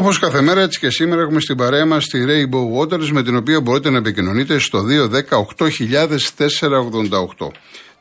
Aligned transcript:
Όπως 0.00 0.18
κάθε 0.18 0.40
μέρα, 0.40 0.60
έτσι 0.60 0.78
και 0.78 0.90
σήμερα 0.90 1.22
έχουμε 1.22 1.40
στην 1.40 1.56
παρέα 1.56 1.86
μας 1.86 2.06
τη 2.06 2.24
Rainbow 2.26 2.80
Waters 2.80 3.08
με 3.08 3.22
την 3.22 3.36
οποία 3.36 3.60
μπορείτε 3.60 3.90
να 3.90 3.98
επικοινωνείτε 3.98 4.58
στο 4.58 4.84
210-8000-488. 7.38 7.50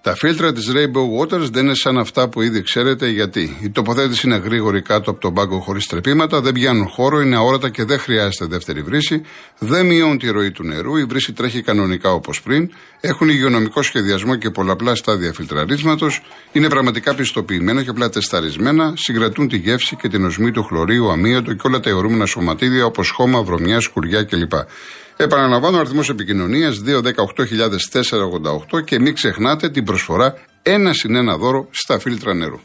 Τα 0.01 0.15
φίλτρα 0.15 0.53
της 0.53 0.71
Rainbow 0.75 1.21
Waters 1.21 1.49
δεν 1.51 1.65
είναι 1.65 1.75
σαν 1.75 1.97
αυτά 1.97 2.29
που 2.29 2.41
ήδη 2.41 2.61
ξέρετε 2.61 3.07
γιατί. 3.07 3.57
Η 3.61 3.69
τοποθέτηση 3.69 4.27
είναι 4.27 4.35
γρήγορη 4.37 4.81
κάτω 4.81 5.11
από 5.11 5.19
τον 5.19 5.33
πάγκο 5.33 5.59
χωρίς 5.59 5.85
τρεπήματα, 5.85 6.41
δεν 6.41 6.53
πιάνουν 6.53 6.87
χώρο, 6.87 7.21
είναι 7.21 7.35
αόρατα 7.35 7.69
και 7.69 7.83
δεν 7.83 7.99
χρειάζεται 7.99 8.45
δεύτερη 8.45 8.81
βρύση, 8.81 9.21
δεν 9.59 9.85
μειώνουν 9.85 10.17
τη 10.17 10.29
ροή 10.29 10.51
του 10.51 10.63
νερού, 10.63 10.97
η 10.97 11.03
βρύση 11.03 11.33
τρέχει 11.33 11.61
κανονικά 11.61 12.11
όπως 12.11 12.41
πριν, 12.41 12.71
έχουν 12.99 13.29
υγειονομικό 13.29 13.81
σχεδιασμό 13.81 14.35
και 14.35 14.49
πολλαπλά 14.49 14.95
στάδια 14.95 15.33
φιλτραρίσματος, 15.33 16.21
είναι 16.51 16.69
πραγματικά 16.69 17.15
πιστοποιημένα 17.15 17.83
και 17.83 17.89
απλά 17.89 18.09
τεσταρισμένα, 18.09 18.93
συγκρατούν 18.95 19.47
τη 19.47 19.57
γεύση 19.57 19.95
και 19.95 20.07
την 20.07 20.25
οσμή 20.25 20.51
του 20.51 20.63
χλωρίου, 20.63 21.11
αμύωτο 21.11 21.53
και 21.53 21.61
όλα 21.67 21.79
τα 21.79 21.89
αιωρούμενα 21.89 22.25
σωματίδια 22.25 22.85
όπως 22.85 23.09
χώμα, 23.09 23.43
βρωμιά, 23.43 23.79
σκουριά 23.79 24.23
κλπ. 24.23 24.53
Επαναλαμβάνω, 25.21 25.77
ο 25.77 25.79
αριθμός 25.79 26.09
επικοινωνίας 26.09 26.81
218.488 28.71 28.83
και 28.85 28.99
μην 28.99 29.13
ξεχνάτε 29.13 29.69
την 29.69 29.83
προσφορά 29.83 30.33
ένα 30.61 30.93
συν 30.93 31.15
ένα 31.15 31.37
δώρο 31.37 31.67
στα 31.71 31.99
φίλτρα 31.99 32.33
νερού. 32.33 32.59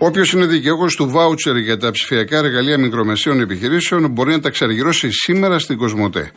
Όποιος 0.00 0.32
είναι 0.32 0.46
δικαιούχος 0.46 0.96
του 0.96 1.10
βάουτσερ 1.10 1.56
για 1.56 1.76
τα 1.76 1.90
ψηφιακά 1.90 2.38
εργαλεία 2.38 2.78
μικρομεσαίων 2.78 3.40
επιχειρήσεων 3.40 4.10
μπορεί 4.10 4.30
να 4.30 4.40
τα 4.40 4.50
ξαργυρώσει 4.50 5.10
σήμερα 5.10 5.58
στην 5.58 5.76
Κοσμοτέ. 5.76 6.30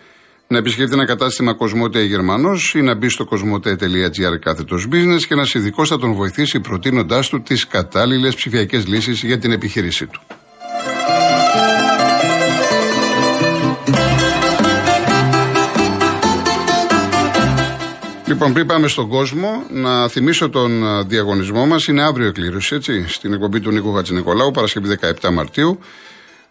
Να 0.48 0.58
επισκεφτεί 0.58 0.94
ένα 0.94 1.06
κατάστημα 1.06 1.54
Κοσμοτέ 1.54 2.02
Γερμανός 2.02 2.74
ή 2.76 2.82
να 2.82 2.96
μπει 2.96 3.10
στο 3.10 3.26
κοσμοτέ.gr 3.26 4.40
κάθετος 4.40 4.88
business 4.92 5.20
και 5.28 5.34
ένας 5.34 5.54
ειδικός 5.54 5.90
θα 5.90 5.98
τον 5.98 6.14
βοηθήσει 6.14 6.60
προτείνοντάς 6.60 7.30
του 7.30 7.42
τις 7.42 7.68
κατάλληλες 7.68 8.36
ψηφιακές 8.36 8.88
λύσεις 8.88 9.24
για 9.24 9.38
την 9.38 9.52
επιχείρησή 9.52 10.08
του. 10.08 10.22
Λοιπόν, 18.32 18.54
πριν 18.54 18.66
πάμε 18.66 18.88
στον 18.88 19.08
κόσμο, 19.08 19.64
να 19.70 20.08
θυμίσω 20.08 20.50
τον 20.50 20.84
διαγωνισμό 21.08 21.66
μας. 21.66 21.88
Είναι 21.88 22.04
αύριο 22.04 22.28
η 22.28 22.32
κλήρωση, 22.32 22.76
έτσι, 22.76 23.06
στην 23.08 23.34
εκπομπή 23.34 23.60
του 23.60 23.72
Νίκου 23.72 23.94
Χατζηνικολάου, 23.94 24.52
Παρασκευή 24.52 24.98
17 25.22 25.30
Μαρτίου. 25.30 25.80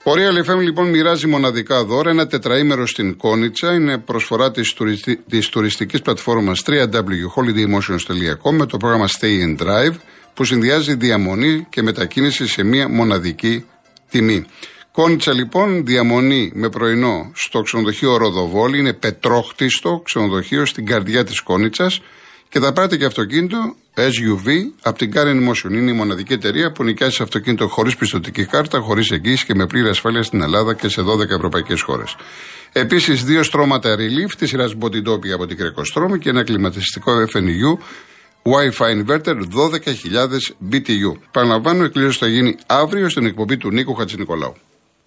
Ο 0.05 0.11
Real 0.13 0.51
FM 0.51 0.59
λοιπόν 0.59 0.89
μοιράζει 0.89 1.27
μοναδικά 1.27 1.85
δώρα 1.85 2.11
ένα 2.11 2.27
τετραήμερο 2.27 2.87
στην 2.87 3.17
Κόνιτσα. 3.17 3.75
Είναι 3.75 3.99
προσφορά 3.99 4.51
της 4.51 4.73
τουριστι... 4.73 5.17
της 5.29 5.49
τουριστικής 5.49 6.03
πλατφόρμας 6.03 6.63
www.holidaymotions.com 6.67 8.51
με 8.51 8.67
το 8.67 8.77
πρόγραμμα 8.77 9.09
Stay 9.09 9.45
and 9.45 9.57
Drive 9.63 9.95
που 10.35 10.45
συνδυάζει 10.45 10.95
διαμονή 10.95 11.67
και 11.71 11.83
μετακίνηση 11.83 12.47
σε 12.47 12.63
μία 12.63 12.89
μοναδική 12.89 13.65
τιμή. 14.11 14.47
Κόνιτσα 14.93 15.33
λοιπόν, 15.33 15.87
διαμονή 15.87 16.53
με 16.55 16.69
πρωινό 16.69 17.31
στο 17.35 17.61
ξενοδοχείο 17.61 18.17
Ροδοβόλη, 18.17 18.79
είναι 18.79 18.93
πετρόχτιστο 18.93 20.01
ξενοδοχείο 20.05 20.67
στην 20.67 20.87
καρδιά 20.87 21.25
της 21.25 21.41
Κόνιτσας 21.41 22.01
και 22.49 22.59
θα 22.59 22.73
πάρετε 22.73 22.97
και 22.97 23.05
αυτοκίνητο 23.05 23.75
SUV 23.95 24.49
από 24.83 24.99
την 24.99 25.13
Karen 25.15 25.49
Motion. 25.49 25.71
Είναι 25.71 25.91
η 25.91 25.95
μοναδική 25.95 26.33
εταιρεία 26.33 26.73
που 26.73 26.85
νοικιάζει 26.85 27.23
αυτοκίνητο 27.23 27.69
χωρίς 27.69 27.97
πιστωτική 27.97 28.45
κάρτα, 28.45 28.81
χωρίς 28.81 29.11
εγγύηση 29.11 29.45
και 29.45 29.55
με 29.55 29.67
πλήρη 29.67 29.89
ασφάλεια 29.89 30.23
στην 30.23 30.43
Ελλάδα 30.43 30.75
και 30.75 30.89
σε 30.89 31.03
12 31.03 31.31
ευρωπαϊκές 31.31 31.83
χώρες. 31.83 32.17
Επίσης, 32.73 33.25
δύο 33.25 33.43
στρώματα 33.43 33.97
relief 33.97 34.33
της 34.39 34.49
σειράς 34.49 34.75
Body 34.81 35.33
από 35.35 35.47
την 35.47 35.57
Κρεκοστρώμη 35.57 36.19
και 36.19 36.29
ένα 36.29 36.45
κλιματιστικό 36.45 37.13
FNU 37.33 37.79
Wi-Fi 38.43 39.05
inverter 39.05 39.35
12.000 39.35 40.55
BTU. 40.71 41.13
Παραλαμβάνω, 41.31 41.85
η 41.85 41.91
κλήρωση 41.91 42.19
θα 42.19 42.27
γίνει 42.27 42.57
αύριο 42.67 43.09
στην 43.09 43.27
εκπομπή 43.27 43.57
του 43.57 43.71
Νίκου 43.71 43.95
Χατζηνικολάου. 43.95 44.55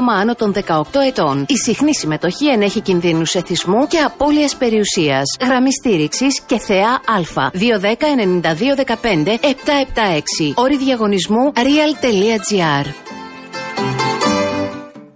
άτομα 0.00 0.20
άνω 0.20 0.34
των 0.34 0.52
18 0.52 1.00
ετών. 1.06 1.44
Η 1.48 1.56
συχνή 1.56 1.94
συμμετοχή 1.94 2.48
ενέχει 2.48 2.80
κινδύνους 2.80 3.34
εθισμού 3.34 3.86
και 3.86 3.98
απώλειας 3.98 4.56
περιουσίας. 4.56 5.36
Γραμμή 5.40 5.72
στήριξης 5.72 6.40
και 6.40 6.58
θεά 6.58 6.90
Α. 6.90 7.50
210-9215-776. 7.52 10.52
Όρη 10.54 10.76
διαγωνισμού 10.76 11.52
real.gr. 11.54 12.86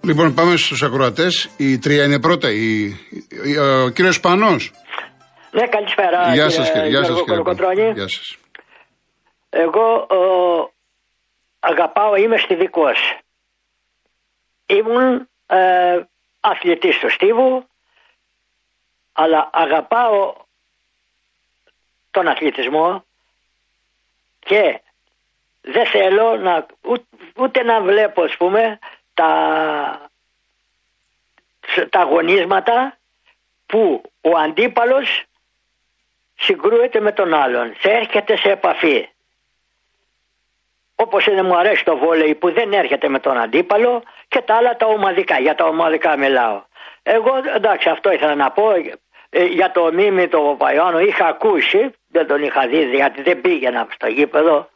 Λοιπόν, 0.02 0.34
πάμε 0.34 0.56
στους 0.56 0.82
ακροατές. 0.82 1.48
Η 1.56 1.78
τρία 1.78 2.04
είναι 2.04 2.20
πρώτα. 2.20 2.50
Η, 2.50 2.96
ο 3.84 3.88
κύριος 3.88 4.20
Πανός. 4.20 4.72
Ναι, 5.50 5.66
καλησπέρα. 5.66 6.34
Γεια 6.34 6.50
σας, 6.50 6.72
κύριε. 6.72 6.88
Γεια 6.88 7.04
σας, 7.04 7.22
κύριε. 7.22 7.42
Γεια 7.92 8.08
σας. 8.08 8.36
Εγώ 9.50 9.94
ο, 9.94 10.16
αγαπάω, 11.60 12.16
είμαι 12.16 12.36
στιβικός 12.36 13.23
ήμουν 14.66 15.28
ε, 15.46 16.00
αθλητής 16.40 16.98
του 16.98 17.10
Στίβου 17.10 17.68
αλλά 19.12 19.50
αγαπάω 19.52 20.34
τον 22.10 22.28
αθλητισμό 22.28 23.04
και 24.38 24.80
δεν 25.60 25.86
θέλω 25.86 26.36
να, 26.36 26.66
ούτε, 27.36 27.62
να 27.62 27.80
βλέπω 27.80 28.22
ας 28.22 28.36
πούμε 28.36 28.78
τα, 29.14 30.10
τα 31.90 32.00
αγωνίσματα 32.00 32.98
που 33.66 34.02
ο 34.20 34.36
αντίπαλος 34.36 35.24
συγκρούεται 36.34 37.00
με 37.00 37.12
τον 37.12 37.34
άλλον, 37.34 37.74
θα 37.78 37.90
έρχεται 37.90 38.36
σε 38.36 38.50
επαφή. 38.50 39.08
Όπως 40.96 41.26
είναι 41.26 41.42
μου 41.42 41.56
αρέσει 41.56 41.84
το 41.84 41.96
βόλεϊ 41.96 42.34
που 42.34 42.52
δεν 42.52 42.72
έρχεται 42.72 43.08
με 43.08 43.18
τον 43.18 43.38
αντίπαλο 43.38 44.02
και 44.28 44.40
τα 44.40 44.54
άλλα 44.54 44.76
τα 44.76 44.86
ομαδικά. 44.86 45.38
Για 45.38 45.54
τα 45.54 45.64
ομαδικά 45.64 46.16
μιλάω. 46.16 46.62
Εγώ 47.02 47.30
εντάξει 47.54 47.88
αυτό 47.88 48.12
ήθελα 48.12 48.34
να 48.34 48.50
πω. 48.50 48.70
Ε, 49.30 49.44
για 49.44 49.70
το 49.70 49.92
Μίμη 49.92 50.28
το 50.28 50.40
Παπαϊάνο 50.40 51.00
είχα 51.00 51.26
ακούσει, 51.26 51.90
δεν 52.08 52.26
τον 52.26 52.42
είχα 52.42 52.66
δει 52.66 52.84
γιατί 52.84 53.22
δεν 53.22 53.40
πήγαινα 53.40 53.86
στο 53.94 54.06
γήπεδο 54.06 54.68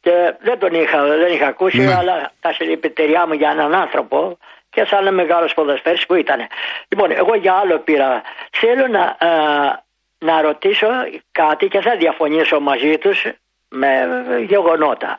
και 0.00 0.34
δεν 0.40 0.58
τον 0.58 0.74
είχα, 0.74 1.04
δεν 1.04 1.32
είχα 1.32 1.46
ακούσει, 1.46 1.78
ναι. 1.78 1.94
αλλά 1.94 2.32
τα 2.40 2.52
συλληπιτήριά 2.52 3.26
μου 3.26 3.32
για 3.32 3.50
έναν 3.50 3.74
άνθρωπο 3.74 4.38
και 4.70 4.84
σαν 4.84 5.00
ένα 5.00 5.12
μεγάλος 5.12 5.54
ποδοσφαίρι 5.54 5.98
που 6.06 6.14
ήταν. 6.14 6.46
Λοιπόν, 6.88 7.10
εγώ 7.10 7.34
για 7.34 7.54
άλλο 7.54 7.78
πήρα. 7.78 8.22
Θέλω 8.50 8.86
να, 8.86 9.16
ε, 9.20 9.82
να 10.18 10.40
ρωτήσω 10.40 10.86
κάτι 11.32 11.68
και 11.68 11.80
θα 11.80 11.96
διαφωνήσω 11.96 12.60
μαζί 12.60 12.98
τους 12.98 13.26
με 13.70 14.08
γεγονότα. 14.48 15.18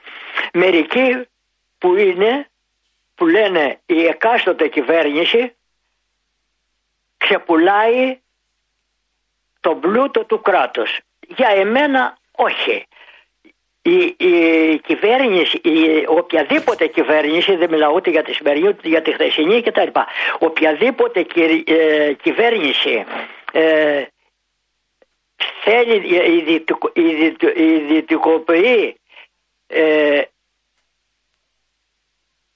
Μερικοί 0.53 1.25
που 1.77 1.95
είναι, 1.95 2.49
που 3.15 3.25
λένε 3.25 3.79
η 3.85 4.05
εκάστοτε 4.05 4.67
κυβέρνηση 4.67 5.55
ξεπουλάει 7.17 8.19
τον 9.59 9.79
πλούτο 9.79 10.23
του 10.25 10.41
κράτους. 10.41 10.99
Για 11.27 11.49
εμένα 11.49 12.17
όχι. 12.31 12.85
Η, 13.83 14.15
η 14.17 14.77
κυβέρνηση, 14.77 15.57
η, 15.57 16.05
οποιαδήποτε 16.07 16.87
κυβέρνηση, 16.87 17.55
δεν 17.55 17.69
μιλάω 17.69 17.93
ούτε 17.93 18.09
για 18.09 18.23
τη 18.23 18.33
σημερινή 18.33 18.67
ούτε 18.67 18.87
για 18.87 19.01
τη 19.01 19.11
χθεσινή 19.11 19.61
κτλ. 19.61 19.87
Οποιαδήποτε 20.39 21.25
ε, 21.65 22.13
κυβέρνηση 22.13 23.05
ε, 23.51 24.03
θέλει 25.63 26.21
ιδιωτικοποιεί 27.53 28.99
ε, 29.67 30.21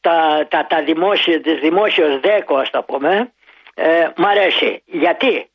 τα, 0.02 0.48
τα, 0.50 0.68
τα 0.68 0.84
δημόσια, 0.84 1.42
τις 1.42 1.60
δημόσιες 1.60 2.20
δέκο 2.20 2.58
ας 2.58 2.70
το 2.70 2.84
πούμε 2.84 3.34
ε, 3.74 4.10
μ' 4.16 4.26
αρέσει. 4.26 4.82
Γιατί, 4.86 5.50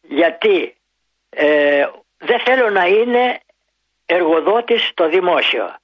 γιατί 0.00 0.76
ε, 1.30 1.88
δεν 2.18 2.40
θέλω 2.40 2.70
να 2.70 2.86
είναι 2.86 3.40
εργοδότης 4.06 4.90
το 4.94 5.08
δημόσιο. 5.08 5.76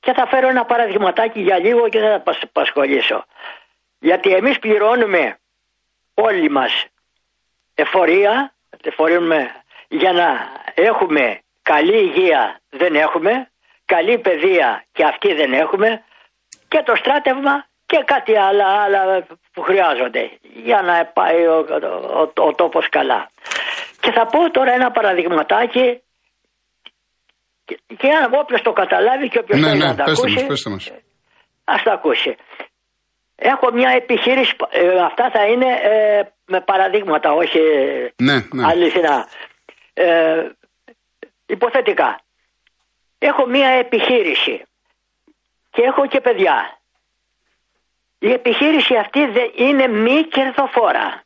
Και 0.00 0.12
θα 0.12 0.26
φέρω 0.26 0.48
ένα 0.48 0.64
παραδειγματάκι 0.64 1.40
για 1.40 1.58
λίγο 1.58 1.88
και 1.88 1.98
δεν 1.98 2.22
θα 2.22 2.36
απασχολήσω. 2.42 3.24
Γιατί 3.98 4.32
εμείς 4.32 4.58
πληρώνουμε 4.58 5.38
όλοι 6.14 6.50
μας 6.50 6.86
εφορία, 7.74 8.54
εφορούμε 8.54 8.59
για 9.88 10.12
να 10.12 10.28
έχουμε 10.74 11.40
καλή 11.62 11.98
υγεία 11.98 12.60
δεν 12.70 12.94
έχουμε, 12.94 13.50
καλή 13.84 14.18
παιδεία 14.18 14.84
και 14.92 15.04
αυτή 15.04 15.34
δεν 15.34 15.52
έχουμε 15.52 16.04
και 16.68 16.82
το 16.84 16.94
στράτευμα 16.96 17.64
και 17.86 18.02
κάτι 18.04 18.36
άλλα, 18.36 18.66
άλλα 18.82 19.26
που 19.52 19.60
χρειάζονται 19.62 20.30
για 20.66 20.82
να 20.82 21.04
πάει 21.04 21.46
ο, 21.46 21.58
ο, 22.18 22.44
ο, 22.46 22.54
τόπος 22.54 22.88
καλά. 22.88 23.30
Και 24.00 24.10
θα 24.10 24.26
πω 24.26 24.50
τώρα 24.50 24.72
ένα 24.72 24.90
παραδειγματάκι 24.90 26.02
και, 28.00 28.08
αν 28.22 28.34
όποιος 28.40 28.62
το 28.62 28.72
καταλάβει 28.72 29.28
και 29.28 29.38
όποιος 29.38 29.60
ναι, 29.60 29.68
θέλει 29.68 29.78
ναι, 29.78 29.86
να 29.86 29.94
τα 29.94 30.04
ακούσει, 30.04 30.46
μας, 30.68 30.92
ας 31.64 31.82
τα 31.82 31.92
ακούσει. 31.92 32.36
Έχω 33.42 33.72
μια 33.72 33.90
επιχείρηση, 33.90 34.56
ε, 34.70 34.98
αυτά 35.00 35.30
θα 35.30 35.46
είναι 35.46 35.66
ε, 35.66 36.22
με 36.46 36.60
παραδείγματα, 36.60 37.32
όχι 37.32 37.58
ναι, 38.16 38.34
ναι. 38.52 38.66
αληθινά. 38.66 39.28
Ε, 39.94 40.48
υποθετικά. 41.46 42.20
Έχω 43.18 43.46
μια 43.46 43.68
επιχείρηση 43.68 44.62
και 45.70 45.82
έχω 45.82 46.06
και 46.06 46.20
παιδιά. 46.20 46.80
Η 48.18 48.32
επιχείρηση 48.32 48.96
αυτή 48.96 49.20
είναι 49.54 49.86
μη 49.86 50.24
κερδοφόρα. 50.24 51.22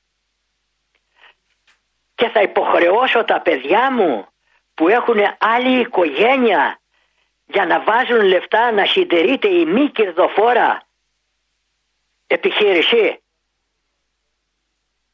Και 2.14 2.28
θα 2.28 2.42
υποχρεώσω 2.42 3.24
τα 3.24 3.40
παιδιά 3.40 3.92
μου 3.92 4.26
που 4.74 4.88
έχουν 4.88 5.18
άλλη 5.38 5.80
οικογένεια 5.80 6.78
για 7.46 7.66
να 7.66 7.80
βάζουν 7.80 8.20
λεφτά 8.20 8.72
να 8.72 8.84
συντηρείται 8.84 9.48
η 9.48 9.64
μη 9.64 9.88
κερδοφόρα 9.88 10.82
επιχείρηση. 12.36 13.04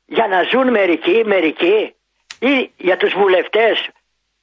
Για 0.07 0.27
να 0.27 0.43
ζουν 0.51 0.71
μερικοί, 0.71 1.23
μερικοί 1.25 1.95
ή 2.39 2.55
για 2.77 2.97
τους 2.97 3.13
βουλευτές, 3.13 3.89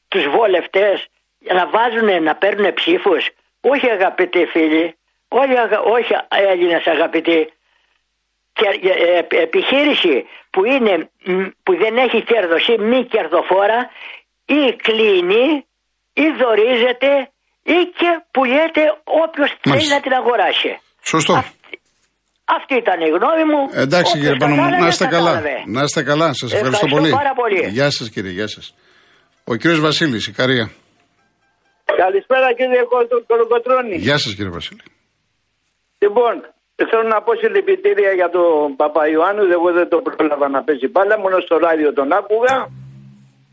τους 0.07 0.25
βολευτές 0.35 1.07
για 1.39 1.53
να 1.53 1.67
βάζουν 1.67 2.23
να 2.23 2.35
παίρνουν 2.35 2.73
ψήφους. 2.73 3.29
Όχι 3.61 3.89
αγαπητοί 3.89 4.45
φίλοι, 4.45 4.95
όχι, 5.27 5.53
όχι 5.95 6.13
Έλληνες 6.51 6.87
αγαπητοί. 6.87 7.51
Και, 8.53 8.89
ε, 8.89 9.17
ε, 9.17 9.41
επιχείρηση 9.41 10.25
που, 10.49 10.65
είναι, 10.65 11.09
που 11.63 11.77
δεν 11.77 11.97
έχει 11.97 12.23
κέρδος 12.23 12.67
ή 12.67 12.77
μη 12.77 13.05
κερδοφόρα 13.05 13.89
ή 14.45 14.75
κλείνει 14.75 15.65
ή 16.13 16.25
δορίζεται 16.41 17.31
ή 17.63 17.79
και 17.97 18.09
πουλιέται 18.31 18.83
όποιος 19.03 19.55
θέλει 19.61 19.87
να 19.87 19.99
την 19.99 20.13
αγοράσει. 20.13 20.79
Σωστό. 21.01 21.43
Αυτή 22.55 22.73
ήταν 22.83 22.99
η 23.07 23.09
γνώμη 23.17 23.43
μου. 23.51 23.59
Εντάξει 23.83 24.13
κύριε 24.19 24.35
Πανωμό, 24.41 24.69
να 24.83 24.87
είστε 24.87 25.05
καλά. 25.05 25.33
Να 25.65 25.81
είστε 25.83 26.03
καλά, 26.03 26.27
σας 26.33 26.53
ευχαριστώ, 26.53 26.85
ευχαριστώ 26.85 26.87
πολύ. 26.95 27.11
πάρα 27.21 27.33
πολύ. 27.41 27.61
Γεια 27.77 27.89
σας 27.89 28.09
κύριε, 28.09 28.31
γεια 28.31 28.47
σας. 28.47 28.65
Ο 29.43 29.55
κύριος 29.55 29.79
Βασίλης, 29.79 30.27
η 30.27 30.31
Καρία. 30.31 30.65
Καλησπέρα 32.03 32.47
κύριε 32.59 32.83
Κολοκοτρώνη. 33.27 33.95
Γεια 33.95 34.17
σας 34.17 34.31
κύριε 34.35 34.51
Βασίλη. 34.51 34.83
Λοιπόν, 36.03 36.33
θέλω 36.89 37.07
να 37.15 37.21
πω 37.21 37.31
συλληπιτήρια 37.41 38.11
για 38.19 38.29
τον 38.29 38.75
Παπαϊωάννου. 38.75 39.43
Εγώ 39.57 39.69
δεν 39.77 39.87
το 39.89 39.97
πρόλαβα 40.05 40.47
να 40.55 40.63
παίζει 40.63 40.87
μπάλα, 40.87 41.15
μόνο 41.19 41.37
στο 41.45 41.55
ράδιο 41.65 41.89
τον 41.93 42.07
άκουγα. 42.19 42.57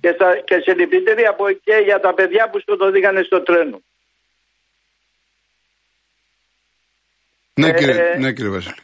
Και, 0.03 0.11
στα, 0.17 0.29
και 0.49 0.57
συλληπιτήρια 0.65 1.29
από 1.35 1.45
και 1.67 1.77
για 1.89 1.99
τα 2.05 2.15
παιδιά 2.15 2.49
που 2.51 2.59
σκοτωθήκανε 2.65 3.23
στο 3.29 3.39
τρένο. 3.43 3.79
Ναι, 7.55 7.73
κύριε, 7.73 8.11
ε, 8.13 8.19
ναι 8.19 8.33
κύριε 8.33 8.51
Βασίλη. 8.51 8.75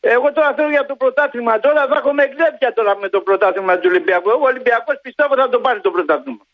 Εγώ 0.00 0.32
τώρα 0.32 0.54
θέλω 0.54 0.70
για 0.70 0.86
το 0.86 0.94
πρωτάθλημα. 0.94 1.60
Τώρα 1.60 1.86
θα 1.86 1.96
έχουμε 1.96 2.22
εκδέπια 2.22 2.72
τώρα 2.72 2.96
με 2.96 3.08
το 3.08 3.20
πρωτάθλημα 3.20 3.78
του 3.78 3.88
Ολυμπιακού. 3.90 4.30
Εγώ 4.30 4.44
ο 4.44 4.46
Ολυμπιακός 4.46 4.98
πιστεύω 5.02 5.34
θα 5.34 5.48
το 5.48 5.58
πάρει 5.58 5.80
το 5.80 5.90
πρωτάθλημα. 5.90 6.46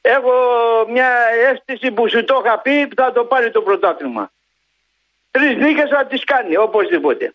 Έχω 0.00 0.32
μια 0.88 1.10
αίσθηση 1.46 1.90
που 1.90 2.08
σου 2.08 2.24
το 2.24 2.42
είχα 2.44 2.58
πει 2.58 2.88
θα 2.96 3.12
το 3.12 3.24
πάρει 3.24 3.50
το 3.50 3.62
πρωτάθλημα. 3.62 4.32
Τρεις 5.30 5.56
νίκες 5.56 5.88
θα 5.88 6.06
τις 6.06 6.24
κάνει 6.24 6.56
οπωσδήποτε. 6.56 7.34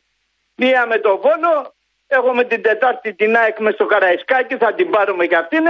Μία 0.55 0.85
με 0.85 0.97
τον 0.97 1.19
Βόνο, 1.21 1.73
έχουμε 2.07 2.43
την 2.43 2.61
Τετάρτη 2.61 3.13
την 3.13 3.35
ΑΕΚ 3.35 3.59
μες 3.59 3.73
στο 3.73 3.85
Καραϊσκάκι, 3.85 4.57
θα 4.57 4.73
την 4.73 4.89
πάρουμε 4.89 5.25
και 5.25 5.35
αυτήν 5.35 5.63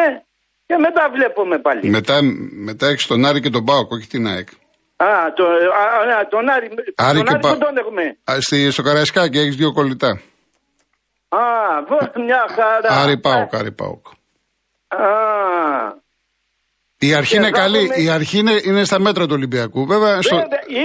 και 0.65 0.77
μετά 0.77 1.09
βλέπουμε 1.13 1.57
πάλι. 1.57 1.89
Μετά, 1.89 2.19
μετά 2.51 2.87
έχεις 2.87 3.07
τον 3.07 3.25
Άρη 3.25 3.41
και 3.41 3.49
τον 3.49 3.65
Πάοκ, 3.65 3.91
όχι 3.91 4.07
την 4.07 4.27
ΑΕΚ. 4.27 4.47
Α, 4.97 5.33
το, 5.35 5.43
α, 5.45 6.17
α, 6.19 6.27
τον 6.27 6.49
Άρη, 6.49 6.69
Άρη 6.95 7.17
τον 7.17 7.27
Άρη 7.27 7.39
πα... 7.39 7.57
τον 7.57 7.77
έχουμε. 7.77 8.17
Α, 8.31 8.37
στη, 8.39 8.71
στο 8.71 8.81
Καραϊσκάκι 8.81 9.39
έχεις 9.39 9.55
δύο 9.55 9.73
κολλητά. 9.73 10.21
Α, 11.29 11.41
μια 12.25 12.45
χαρά. 12.55 13.01
Άρη 13.01 13.17
Πάοκ, 13.17 13.55
Άρη 13.55 13.71
Πάοκ. 13.71 14.05
Α, 14.87 15.05
η 16.99 17.13
αρχή 17.13 17.35
είναι 17.35 17.49
καλή. 17.49 17.89
Η 17.95 18.09
αρχή 18.09 18.37
είναι, 18.37 18.55
είναι 18.63 18.83
στα 18.83 18.99
μέτρα 18.99 19.25
του 19.25 19.33
Ολυμπιακού. 19.33 19.85
Βέβαια, 19.85 20.21
στο, 20.21 20.43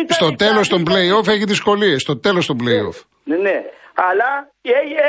στο 0.08 0.34
τέλος 0.34 0.68
των 0.68 0.84
play-off 0.88 1.28
έχει 1.28 1.44
δυσκολίες. 1.44 2.00
Στο 2.02 2.18
τέλος 2.18 2.46
των 2.46 2.56
play-off. 2.60 2.98
Ναι, 3.24 3.36
ναι. 3.36 3.56
Αλλά 3.94 4.30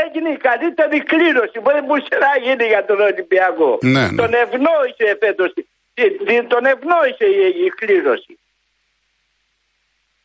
έγινε 0.06 0.30
η 0.30 0.38
καλύτερη 0.38 1.04
κλήρωση. 1.04 1.60
Μπορεί 1.64 1.80
να 2.26 2.32
γίνει 2.46 2.66
για 2.74 2.86
τον 2.86 3.00
Ολυμπιακό. 3.00 3.78
Ναι, 3.82 4.06
ναι. 4.08 4.16
Τον 4.22 4.34
ευνόησε 4.34 5.08
φέτος. 5.20 5.54
Τον 6.48 6.66
ευνόησε 6.66 7.26
η, 7.26 7.66
η 7.66 7.70
κλήρωση. 7.80 8.38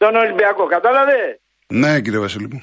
Τον 0.02 0.12
Ολυμπιακό, 0.22 0.64
κατάλαβε; 0.74 1.20
Ναι, 1.80 2.00
κύριε 2.00 2.18
Βασίλη 2.18 2.48
μου. 2.52 2.60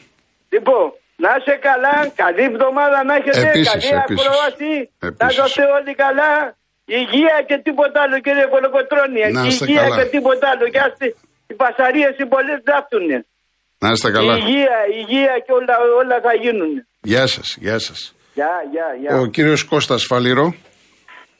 Λοιπόν, 0.53 0.85
να 1.23 1.29
είσαι 1.37 1.55
καλά, 1.67 1.95
καλή 2.23 2.43
εβδομάδα 2.51 2.97
να 3.09 3.13
έχετε, 3.19 3.39
επίσης, 3.47 3.71
καλή 3.71 3.87
επίσης, 4.03 4.27
ακρόαση, 4.27 4.73
επίσης. 5.07 5.37
να 5.37 5.45
είστε 5.45 5.63
όλοι 5.77 5.93
καλά. 6.05 6.31
Υγεία 6.99 7.35
και 7.47 7.57
τίποτα 7.65 7.97
άλλο 8.03 8.17
κύριε 8.25 8.47
Κολοκοτρώνη. 8.53 9.19
Υγεία 9.49 9.81
καλά. 9.81 9.95
και 9.97 10.05
τίποτα 10.15 10.45
άλλο. 10.51 10.65
Και 10.73 10.79
άστε, 10.85 11.05
οι 11.49 11.53
πασαρίες 11.61 12.13
οι 12.21 12.25
πολλές 12.33 12.59
δάφτουν. 12.69 13.07
Να 13.83 13.89
είστε 13.93 14.09
καλά. 14.17 14.33
Υγεία, 14.37 14.77
υγεία 14.99 15.33
και 15.45 15.51
όλα, 15.59 15.75
όλα 16.01 16.15
θα 16.25 16.33
γίνουν. 16.43 16.71
Γεια 17.11 17.25
σας, 17.33 17.47
γεια 17.59 17.79
σας. 17.79 17.99
Γεια, 18.33 18.51
γεια, 18.71 18.87
γεια. 19.01 19.19
Ο 19.19 19.25
κύριος 19.25 19.63
Κώστας 19.63 20.05
Φαλήρο. 20.05 20.55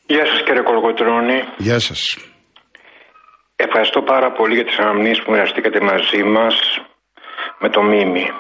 Γεια 0.06 0.25
σας 0.25 0.39
κύριε 0.45 0.62
Κολοκοτρώνη. 0.62 1.39
Γεια 1.57 1.80
σας. 1.80 2.01
Ευχαριστώ 3.55 4.01
πάρα 4.01 4.31
πολύ 4.31 4.53
για 4.53 4.65
τις 4.65 4.79
αναμνήσεις 4.79 5.24
που 5.24 5.31
μοιραστήκατε 5.31 5.81
μαζί 5.81 6.24
μας 6.24 6.81
με 7.59 7.69
το 7.69 7.81
Μίμη. 7.81 8.31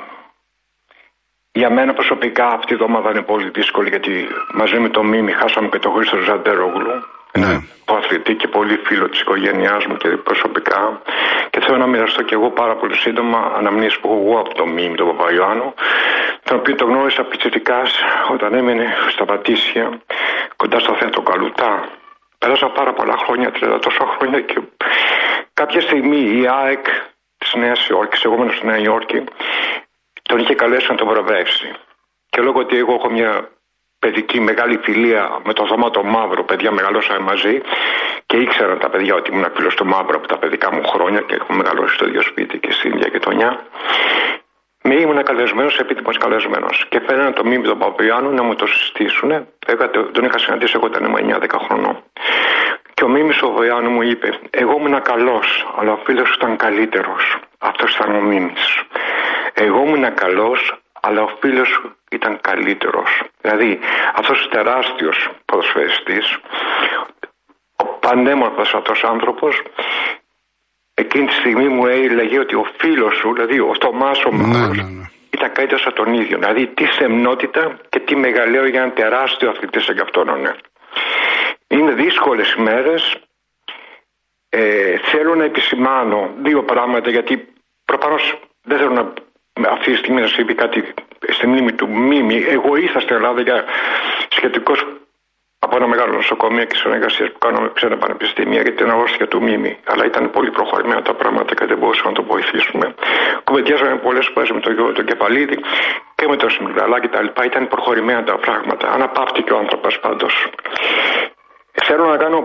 Για 1.51 1.69
μένα 1.69 1.93
προσωπικά 1.93 2.47
αυτή 2.47 2.73
η 2.73 2.75
εβδομάδα 2.75 3.09
είναι 3.09 3.21
πολύ 3.21 3.49
δύσκολη 3.49 3.89
γιατί 3.89 4.27
μαζί 4.53 4.79
με 4.79 4.89
το 4.89 5.03
Μίμη 5.03 5.31
χάσαμε 5.31 5.67
και 5.67 5.79
τον 5.79 5.93
Χρήστο 5.93 6.17
Ζαντέρογλου. 6.17 7.03
Ναι. 7.37 7.59
Αθλητή 7.85 8.33
και 8.35 8.47
πολύ 8.47 8.79
φίλο 8.83 9.09
της 9.09 9.19
οικογένειάς 9.19 9.85
μου 9.85 9.97
και 9.97 10.07
προσωπικά. 10.07 11.01
Και 11.49 11.59
θέλω 11.59 11.77
να 11.77 11.87
μοιραστώ 11.87 12.21
και 12.21 12.33
εγώ 12.33 12.49
πάρα 12.49 12.75
πολύ 12.75 12.95
σύντομα 12.95 13.51
αναμνήσεις 13.57 13.99
που 13.99 14.07
έχω 14.07 14.21
εγώ 14.25 14.39
από 14.39 14.53
το 14.53 14.65
Μίμη, 14.65 14.95
τον 14.95 15.07
Παπαϊωάννου, 15.07 15.73
τον 16.43 16.57
οποίο 16.57 16.75
τον 16.75 16.89
γνώρισα 16.89 17.23
πιτσιτικάς 17.23 17.91
όταν 18.31 18.53
έμενε 18.53 18.93
στα 19.09 19.25
Πατήσια 19.25 19.99
κοντά 20.55 20.79
στο 20.79 20.93
θέατρο 20.93 21.21
Καλουτά. 21.21 21.89
Πέρασα 22.45 22.69
πάρα 22.69 22.93
πολλά 22.93 23.17
χρόνια, 23.17 23.51
30 23.51 23.79
τόσα 23.81 24.05
χρόνια 24.17 24.41
και 24.41 24.61
κάποια 25.53 25.81
στιγμή 25.81 26.17
η 26.17 26.47
ΑΕΚ 26.47 26.85
της 27.37 27.53
Νέας 27.53 27.87
Υόρκης, 27.87 28.23
εγώ 28.23 28.37
μένω 28.37 28.51
στη 28.51 28.65
Νέα 28.65 28.77
Υόρκη, 28.77 29.23
τον 30.21 30.39
είχε 30.39 30.55
καλέσει 30.55 30.87
να 30.89 30.95
τον 30.95 31.07
βραβεύσει. 31.07 31.71
Και 32.29 32.41
λόγω 32.41 32.59
ότι 32.59 32.77
εγώ 32.77 32.93
έχω 32.93 33.09
μια 33.09 33.49
παιδική 33.99 34.39
μεγάλη 34.39 34.77
φιλία 34.77 35.41
με 35.45 35.53
το 35.53 35.65
Θωμά 35.67 35.89
το 35.89 36.03
Μαύρο, 36.03 36.43
παιδιά 36.43 36.71
μεγαλώσαμε 36.71 37.19
μαζί 37.19 37.61
και 38.25 38.37
ήξεραν 38.37 38.79
τα 38.79 38.89
παιδιά 38.89 39.15
ότι 39.15 39.31
ήμουν 39.31 39.51
φίλος 39.55 39.75
του 39.75 39.85
Μαύρο 39.85 40.17
από 40.17 40.27
τα 40.27 40.37
παιδικά 40.37 40.73
μου 40.73 40.83
χρόνια 40.83 41.21
και 41.21 41.35
έχω 41.35 41.53
μεγαλώσει 41.53 41.93
στο 41.93 42.07
ίδιο 42.07 42.21
σπίτι 42.21 42.57
και 42.59 42.71
στην 42.71 42.91
ίδια 42.93 43.07
γειτονιά. 43.07 43.65
Με 44.87 44.95
ήμουν 44.95 45.23
καλεσμένος, 45.23 45.79
επίτιμο 45.79 46.09
καλεσμένος. 46.19 46.85
Και 46.89 46.99
φαίνεται 46.99 47.31
το 47.31 47.43
μήνυμα 47.43 47.63
του 47.63 47.77
Παπιάνου 47.77 48.29
να 48.29 48.43
μου 48.43 48.55
το 48.55 48.65
συστήσουν. 48.67 49.47
Βέβαια 49.67 49.89
τον 49.89 50.23
είχα 50.23 50.37
συναντήσει 50.37 50.73
εγώ 50.75 50.85
όταν 50.85 51.03
ήμουν 51.05 51.41
9-10 51.41 51.59
χρονών. 51.67 52.03
Και 52.93 53.03
ο 53.03 53.07
Μίμη 53.07 53.33
ο 53.41 53.51
Βοιάνου 53.51 53.89
μου 53.89 54.01
είπε: 54.01 54.39
Εγώ 54.49 54.75
ήμουν 54.79 55.01
καλός, 55.01 55.67
αλλά 55.77 55.91
ο 55.91 55.99
φίλος 56.03 56.35
ήταν 56.35 56.55
καλύτερος. 56.55 57.37
Αυτός 57.57 57.95
ήταν 57.95 58.15
ο 58.15 58.21
Μίμη. 58.21 58.53
Εγώ 59.53 59.83
ήμουν 59.85 60.13
καλός, 60.13 60.81
αλλά 61.01 61.21
ο 61.21 61.29
φίλος 61.39 61.67
σου 61.67 61.95
ήταν 62.11 62.39
καλύτερος. 62.41 63.21
Δηλαδή 63.41 63.79
αυτός 64.15 64.45
ο 64.45 64.47
τεράστιος 64.47 65.29
ποδοσφαιριστής, 65.45 66.37
ο 67.75 67.85
πανέμορφος 67.85 68.73
αυτός 68.73 69.03
άνθρωπος, 69.03 69.61
εκείνη 70.95 71.25
τη 71.25 71.33
στιγμή 71.33 71.67
μου 71.67 71.85
έλεγε 71.85 72.39
ότι 72.39 72.55
ο 72.55 72.65
φίλος 72.77 73.15
σου, 73.15 73.33
δηλαδή 73.33 73.59
ο 73.59 73.75
Θωμάς 73.81 74.25
ο 74.25 74.31
Μαύρος, 74.31 74.77
ναι, 74.77 74.83
ναι, 74.83 74.89
ναι. 74.89 75.05
ήταν 75.29 75.51
καλύτερος 75.51 75.85
από 75.85 75.95
τον 75.95 76.13
ίδιο. 76.13 76.37
Δηλαδή 76.37 76.67
τι 76.67 76.85
σεμνότητα 76.85 77.77
και 77.89 77.99
τι 77.99 78.15
μεγαλείο 78.15 78.67
για 78.67 78.79
έναν 78.79 78.93
τεράστιο 78.93 79.49
αθλητή 79.49 79.79
σαν 79.79 79.95
κι 79.95 80.01
αυτόν. 80.01 80.41
Ναι. 80.41 80.53
Είναι 81.67 81.91
δύσκολες 81.91 82.53
ημέρες. 82.53 83.15
Ε, 84.49 84.97
θέλω 84.97 85.35
να 85.35 85.43
επισημάνω 85.43 86.29
δύο 86.43 86.63
πράγματα 86.63 87.09
γιατί 87.09 87.47
προφανώς 87.85 88.39
δεν 88.63 88.77
θέλω 88.77 88.93
να 88.93 89.13
αυτή 89.69 89.91
τη 89.91 89.97
στιγμή 89.97 90.21
να 90.21 90.27
συμβεί 90.27 90.53
κάτι 90.55 90.93
στη 91.29 91.47
μνήμη 91.47 91.73
του 91.73 91.89
Μίμη. 91.89 92.45
Εγώ 92.47 92.75
ήρθα 92.75 92.99
στην 92.99 93.15
Ελλάδα 93.15 93.41
για 93.41 93.65
σχετικώ 94.29 94.73
από 95.59 95.75
ένα 95.75 95.87
μεγάλο 95.87 96.13
νοσοκομείο 96.13 96.65
και 96.65 96.75
συνεργασία 96.75 97.25
που 97.31 97.37
κάναμε 97.37 97.71
ξένα 97.73 97.97
πανεπιστήμια 97.97 98.61
για 98.61 98.73
την 98.73 98.89
αρρώστια 98.89 99.27
του 99.27 99.41
Μίμη. 99.41 99.77
Αλλά 99.85 100.05
ήταν 100.05 100.31
πολύ 100.31 100.51
προχωρημένα 100.51 101.01
τα 101.01 101.13
πράγματα 101.13 101.53
και 101.55 101.65
δεν 101.65 101.77
μπορούσαμε 101.77 102.09
να 102.09 102.15
το 102.15 102.23
βοηθήσουμε. 102.23 102.95
Κουβεντιάζαμε 103.43 103.95
πολλές 103.95 104.27
φορές 104.33 104.49
με 104.51 104.59
τον 104.59 104.73
Γιώργο 104.73 104.93
τον 104.93 105.05
Κεφαλίδη 105.05 105.57
και 106.15 106.27
με 106.27 106.35
τον 106.35 106.49
Σιμιγδαλά 106.49 106.99
και 106.99 107.07
τα 107.07 107.21
λοιπά. 107.21 107.45
Ήταν 107.45 107.67
προχωρημένα 107.67 108.23
τα 108.23 108.37
πράγματα. 108.37 108.91
Αναπαύτηκε 108.91 109.53
ο 109.53 109.57
άνθρωπος 109.57 109.99
πάντως. 109.99 110.49
Θέλω 111.83 112.05
να 112.05 112.17
κάνω 112.17 112.39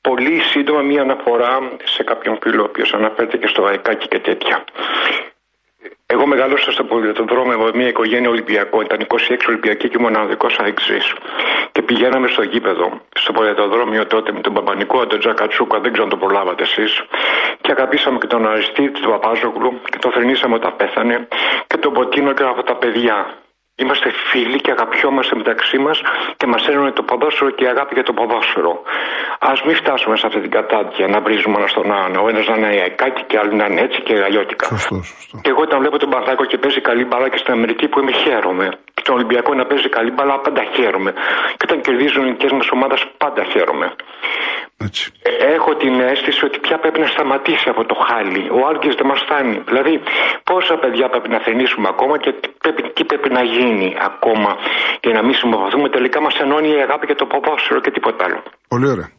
πολύ 0.00 0.40
σύντομα 0.40 0.80
μία 0.80 1.02
αναφορά 1.02 1.58
σε 1.84 2.02
κάποιον 2.02 2.38
φίλο 2.42 2.62
ο 2.62 2.64
οποίος 2.64 2.94
αναφέρθηκε 2.94 3.36
και 3.36 3.46
στο 3.46 3.62
Βαϊκάκι 3.62 4.08
και 4.08 4.18
τέτοια. 4.18 4.64
Εγώ 6.06 6.26
μεγάλωσα 6.26 6.72
στο 6.72 6.84
πολιτοδρόμιο 6.84 7.58
με 7.58 7.70
μια 7.74 7.88
οικογένεια 7.88 8.28
Ολυμπιακό. 8.28 8.80
Ήταν 8.80 9.06
26 9.06 9.16
Ολυμπιακοί 9.48 9.88
και 9.88 9.98
μοναδικό 9.98 10.46
αεξή. 10.58 10.98
Και 11.72 11.82
πηγαίναμε 11.82 12.28
στο 12.28 12.42
γήπεδο, 12.42 13.00
στο 13.14 13.32
πολιτοδρόμιο 13.32 14.06
τότε 14.06 14.32
με 14.32 14.40
τον 14.40 14.52
Παπανικό, 14.52 15.06
τον 15.06 15.18
Τζακατσούκα, 15.18 15.80
δεν 15.80 15.92
ξέρω 15.92 16.04
αν 16.04 16.10
το 16.10 16.16
προλάβατε 16.16 16.62
εσείς. 16.62 17.02
Και 17.60 17.70
αγαπήσαμε 17.70 18.18
και 18.18 18.26
τον 18.26 18.48
Αριστή, 18.48 18.90
τον 18.90 19.10
Παπάζογλου 19.10 19.80
και 19.90 19.98
τον 19.98 20.10
θρυνήσαμε 20.12 20.54
όταν 20.54 20.76
πέθανε. 20.76 21.28
Και 21.66 21.76
τον 21.76 21.92
Ποτίνο 21.92 22.32
και 22.32 22.42
από 22.42 22.62
τα 22.62 22.74
παιδιά. 22.74 23.41
Είμαστε 23.82 24.08
φίλοι 24.30 24.58
και 24.64 24.70
αγαπιόμαστε 24.76 25.34
μεταξύ 25.40 25.78
μας 25.84 25.98
και 26.38 26.46
μας 26.52 26.62
ένωνε 26.72 26.92
το 26.98 27.02
ποδόσφαιρο 27.02 27.50
και 27.56 27.64
η 27.64 27.68
αγάπη 27.74 27.92
για 27.98 28.06
το 28.08 28.12
ποδόσφαιρο. 28.18 28.72
Α 29.50 29.52
μην 29.66 29.76
φτάσουμε 29.82 30.14
σε 30.20 30.26
αυτή 30.28 30.40
την 30.46 30.52
κατάδια 30.58 31.06
να 31.14 31.18
βρίζουμε 31.24 31.56
ένα 31.60 31.68
στον 31.74 31.86
άλλον. 31.98 32.16
Ο 32.24 32.28
ένας 32.32 32.46
να 32.50 32.56
είναι 32.56 32.70
αεκάκι 32.84 33.22
και 33.28 33.36
άλλο 33.40 33.52
να 33.60 33.64
είναι 33.68 33.80
έτσι 33.86 33.98
και 34.06 34.14
αλλιώτικα. 34.26 34.64
Σωστό, 34.66 34.96
σωστό. 35.12 35.34
Και 35.44 35.50
εγώ 35.54 35.60
όταν 35.68 35.76
βλέπω 35.82 35.96
τον 36.02 36.10
Παναθάκο 36.12 36.44
και 36.50 36.58
παίζει 36.62 36.80
καλή 36.88 37.04
μπάλα 37.08 37.28
και 37.32 37.38
στην 37.42 37.52
Αμερική 37.56 37.86
που 37.90 37.98
είμαι 38.00 38.12
χαίρομαι. 38.22 38.66
Και 38.94 39.02
τον 39.06 39.14
Ολυμπιακό 39.18 39.50
να 39.60 39.64
παίζει 39.68 39.88
καλή 39.96 40.10
μπάλα 40.14 40.34
πάντα 40.46 40.62
χαίρομαι. 40.74 41.10
Και 41.56 41.64
όταν 41.68 41.78
κερδίζουν 41.86 42.20
οι 42.20 42.24
ελληνικές 42.24 42.52
μας 42.58 42.68
ομάδες 42.76 43.00
πάντα 43.22 43.42
χαίρομαι. 43.52 43.88
Έτσι. 44.86 45.04
Έχω 45.56 45.70
την 45.82 45.94
αίσθηση 46.10 46.40
ότι 46.48 46.58
πια 46.64 46.76
πρέπει 46.82 47.00
να 47.04 47.08
σταματήσει 47.14 47.66
από 47.72 47.82
το 47.90 47.96
χάλι. 48.06 48.42
Ο 48.58 48.60
Άλκη 48.68 48.88
δεν 48.98 49.06
μας 49.10 49.20
φτάνει. 49.24 49.56
Δηλαδή, 49.70 49.94
πόσα 50.50 50.74
παιδιά 50.82 51.06
πρέπει 51.12 51.28
να 51.34 51.40
θενήσουμε 51.46 51.86
ακόμα 51.94 52.14
και 52.22 52.30
τι 52.40 52.48
πρέπει, 52.62 52.80
τι 52.96 53.02
πρέπει 53.10 53.28
να 53.38 53.42
γίνει 53.54 53.88
ακόμα 54.10 54.50
για 55.04 55.12
να 55.16 55.22
μην 55.26 55.34
συμμορφωθούμε. 55.40 55.86
Τελικά 55.96 56.18
μας 56.26 56.34
ενώνει 56.44 56.68
η 56.78 56.80
αγάπη 56.86 57.04
για 57.10 57.18
το 57.22 57.26
ποδόσφαιρο 57.32 57.80
και 57.84 57.90
τίποτα 57.96 58.20
άλλο. 58.26 58.40
Πολύ 58.72 58.88
ωραία. 58.94 59.10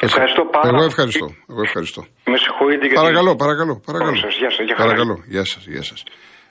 Ευχαριστώ 0.00 0.42
πάρα 0.44 0.68
Εγώ 0.72 0.84
ευχαριστώ. 0.84 1.26
Εγώ 1.52 1.62
ευχαριστώ. 1.68 2.00
Με 2.32 2.36
συγχωρείτε 2.44 2.84
γιατί. 2.86 3.00
Παρακαλώ, 3.02 3.32
παρακαλώ. 3.36 3.74
παρακαλώ. 3.86 4.12
Γεια 4.12 4.22
σας, 4.26 4.34
γεια 4.40 4.50
σας, 4.50 4.64
γεια 4.66 4.76
χαρά. 4.76 4.88
παρακαλώ. 4.88 5.14
Γεια 5.34 5.44
σας, 5.44 5.62
γεια 5.66 5.82
σας. 5.90 6.00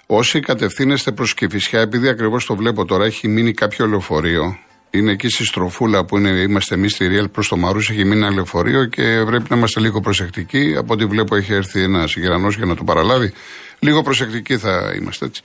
Όσοι 0.07 0.39
κατευθύνεστε 0.39 1.11
προς 1.11 1.33
Κηφισιά, 1.33 1.79
επειδή 1.81 2.07
ακριβώς 2.07 2.45
το 2.45 2.55
βλέπω 2.55 2.85
τώρα, 2.85 3.05
έχει 3.05 3.27
μείνει 3.27 3.53
κάποιο 3.53 3.85
λεωφορείο. 3.85 4.57
Είναι 4.91 5.11
εκεί 5.11 5.29
στη 5.29 5.45
στροφούλα 5.45 6.05
που 6.05 6.17
είναι, 6.17 6.29
είμαστε 6.29 6.75
εμείς 6.75 6.91
στη 6.91 7.07
Ριέλ 7.07 7.29
προς 7.29 7.47
το 7.47 7.57
Μαρούσι, 7.57 7.93
έχει 7.93 8.03
μείνει 8.05 8.21
ένα 8.21 8.31
λεωφορείο 8.33 8.85
και 8.85 9.23
πρέπει 9.25 9.45
να 9.49 9.55
είμαστε 9.57 9.79
λίγο 9.79 9.99
προσεκτικοί. 10.01 10.75
Από 10.77 10.93
ό,τι 10.93 11.05
βλέπω 11.05 11.35
έχει 11.35 11.53
έρθει 11.53 11.81
ένας 11.83 12.15
Γερανός 12.15 12.55
για 12.55 12.65
να 12.65 12.75
το 12.75 12.83
παραλάβει. 12.83 13.33
Λίγο 13.79 14.01
προσεκτικοί 14.01 14.57
θα 14.57 14.93
είμαστε 14.95 15.25
έτσι. 15.25 15.41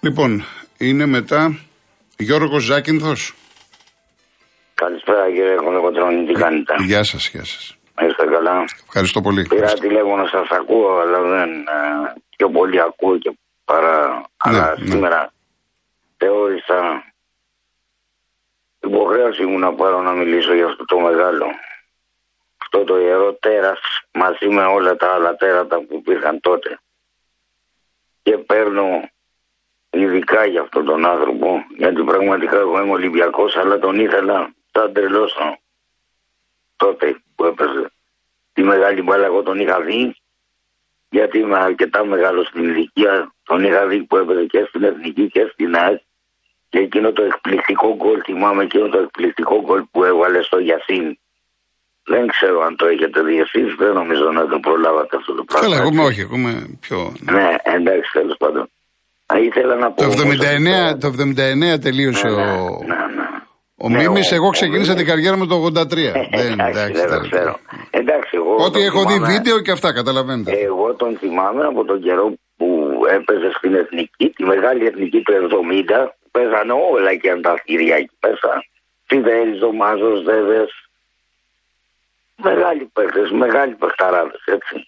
Λοιπόν, 0.00 0.44
είναι 0.78 1.06
μετά 1.06 1.58
Γιώργος 2.16 2.62
Ζάκυνθος. 2.62 3.34
Καλησπέρα 4.74 5.26
κύριε 5.34 5.54
Κονοκοτρώνη, 5.54 6.26
τι 6.26 6.32
κάνετε; 6.32 6.74
Γεια 6.86 7.04
σας, 7.04 7.28
γεια 7.28 7.44
σας. 7.44 7.76
Είστε 8.08 8.24
καλά; 8.34 8.64
Ευχαριστώ 8.86 9.20
πολύ. 9.20 9.42
Πήρα 9.48 9.72
τηλέφωνο, 9.72 10.26
σας 10.26 10.48
ακούω, 10.60 10.90
αλλά 11.02 11.20
δεν. 11.22 11.50
ε, 11.50 12.20
πιο 12.36 12.48
πολύ 12.50 12.80
ακούω 12.80 13.18
και 13.18 13.30
παρά. 13.72 14.24
αλλά 14.36 14.74
ναι. 14.78 14.90
σήμερα 14.90 15.32
θεώρησα 16.16 17.04
υποχρέωση 18.80 19.44
μου 19.46 19.58
να 19.58 19.74
πάρω 19.74 20.00
να 20.00 20.12
μιλήσω 20.12 20.54
για 20.54 20.66
αυτό 20.66 20.84
το 20.84 20.98
μεγάλο. 20.98 21.46
Αυτό 22.62 22.84
το 22.84 22.98
ιερό 22.98 23.34
τέρας 23.34 23.80
μαζί 24.12 24.48
με 24.48 24.64
όλα 24.64 24.96
τα 24.96 25.14
άλλα 25.14 25.36
τέρατα 25.36 25.76
που 25.80 25.94
υπήρχαν 25.96 26.40
τότε. 26.40 26.78
Και 28.22 28.38
παίρνω 28.38 29.08
ειδικά 29.90 30.44
για 30.44 30.60
αυτόν 30.60 30.84
τον 30.84 31.06
άνθρωπο, 31.06 31.64
γιατί 31.76 32.02
πραγματικά 32.02 32.56
εγώ 32.58 32.80
είμαι 32.80 32.92
Ολυμπιακός, 32.92 33.56
αλλά 33.56 33.78
τον 33.78 34.00
ήθελα 34.00 34.54
σαν 34.72 34.92
τρελός 34.92 35.38
τότε 36.76 37.22
που 37.34 37.44
έπαιζε. 37.44 37.92
Τη 38.52 38.62
μεγάλη 38.62 39.02
μπάλα 39.02 39.24
εγώ 39.24 39.42
τον 39.42 39.60
είχα 39.60 39.80
δει, 39.80 40.16
γιατί 41.16 41.36
είμαι 41.38 41.58
αρκετά 41.58 42.00
μεγάλος 42.14 42.46
στην 42.46 42.62
ηλικία, 42.68 43.14
τον 43.48 43.64
είχα 43.64 43.86
δει 43.86 43.98
που 44.08 44.16
έπαιζε 44.16 44.44
και 44.52 44.64
στην 44.68 44.82
Εθνική 44.90 45.24
και 45.34 45.42
στην 45.52 45.70
ΑΕΚ. 45.82 46.00
Και 46.70 46.78
εκείνο 46.78 47.12
το 47.12 47.22
εκπληκτικό 47.22 47.88
γκολ, 47.96 48.18
θυμάμαι 48.24 48.62
εκείνο 48.62 48.86
το 48.88 48.98
εκπληκτικό 48.98 49.56
γκολ 49.64 49.82
που 49.92 50.04
έβαλε 50.04 50.42
στο 50.42 50.58
Γιασίν. 50.58 51.06
Δεν 52.12 52.26
ξέρω 52.26 52.60
αν 52.66 52.76
το 52.76 52.86
έχετε 52.86 53.20
δει 53.22 53.36
εσείς, 53.44 53.74
δεν 53.78 53.92
νομίζω 54.00 54.24
να 54.38 54.46
το 54.48 54.58
προλάβατε 54.66 55.16
αυτό 55.16 55.34
το 55.34 55.44
πράγμα. 55.44 55.64
Καλά, 55.68 55.76
εγώ 55.80 55.88
είμαι 55.92 56.02
όχι, 56.10 56.20
εγώ 56.20 56.34
είμαι 56.36 56.54
πιο. 56.80 57.12
Ναι, 57.20 57.48
εντάξει, 57.62 58.10
τέλος 58.12 58.36
πάντων. 58.38 58.68
Α, 59.26 59.38
ήθελα 59.38 59.74
να 59.76 59.90
πω. 59.90 59.96
Το 60.02 60.04
όμως 60.04 60.14
79, 60.16 60.84
αυτό- 60.84 60.98
το 61.00 61.06
79 61.08 61.78
τελείωσε 61.78 62.26
Ναι, 62.26 62.32
ο. 62.32 62.78
ναι, 62.86 62.94
ναι. 62.94 63.26
Ο 63.76 63.88
Ναι, 63.88 63.96
Μίμης, 63.98 64.30
ο- 64.32 64.34
εγώ 64.34 64.46
ο 64.46 64.50
ξεκίνησα 64.50 64.82
Μίμης- 64.92 64.96
την 65.04 65.06
καριέρα 65.14 65.36
μου 65.36 65.46
το 65.46 65.54
83. 65.54 66.12
δεν, 66.12 66.52
Εντάξει, 66.52 66.78
εντάξει, 66.78 66.92
δεν 66.92 67.08
το 67.08 67.14
τώρα. 67.14 67.28
ξέρω. 67.30 67.58
Εντάξει, 68.02 68.30
εγώ. 68.32 68.54
Ό,τι 68.54 68.78
τον 68.78 68.82
έχω 68.82 69.00
δει 69.04 69.12
θυμάμαι- 69.12 69.32
βίντεο 69.32 69.60
και 69.60 69.70
αυτά, 69.70 69.92
καταλαβαίνετε. 69.92 70.50
Εγώ 70.52 70.94
τον 70.94 71.16
θυμάμαι 71.18 71.64
από 71.64 71.84
τον 71.84 72.02
καιρό 72.02 72.32
που 72.56 73.00
έπαιζε 73.10 73.50
στην 73.56 73.74
εθνική, 73.74 74.30
τη 74.36 74.44
μεγάλη 74.44 74.86
εθνική 74.86 75.20
του 75.22 75.32
70. 75.32 76.14
Παίζανε 76.30 76.72
όλα 76.72 77.10
εκεί 77.10 77.28
αν 77.28 77.42
τα 77.42 77.54
Κυριακή. 77.64 78.10
Πέσα 78.20 78.64
Φιδέλης, 79.06 79.58
Δωμάζος, 79.58 80.22
Δέδες. 80.22 80.70
Μεγάλοι 82.36 82.90
παίχτες, 82.92 83.30
μεγάλοι 83.30 83.74
παιχταράδες, 83.74 84.42
έτσι. 84.44 84.86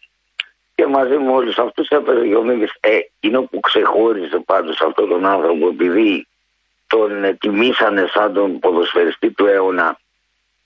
Και 0.75 0.87
μαζί 0.87 1.17
με 1.19 1.31
όλους 1.33 1.59
αυτούς 1.59 1.89
έπαιζε 1.89 2.27
και 2.27 2.37
ο 2.37 2.43
Μίμης. 2.43 2.73
Ε, 2.81 2.99
εκείνο 3.21 3.43
που 3.43 3.61
ξεχώριζε 3.61 4.39
πάντως 4.47 4.81
αυτόν 4.81 5.09
τον 5.09 5.27
άνθρωπο, 5.27 5.69
επειδή 5.69 6.27
τον 6.87 7.25
ε, 7.25 7.35
τιμήσανε 7.35 8.07
σαν 8.15 8.33
τον 8.33 8.59
ποδοσφαιριστή 8.59 9.31
του 9.31 9.47
αιώνα, 9.47 9.99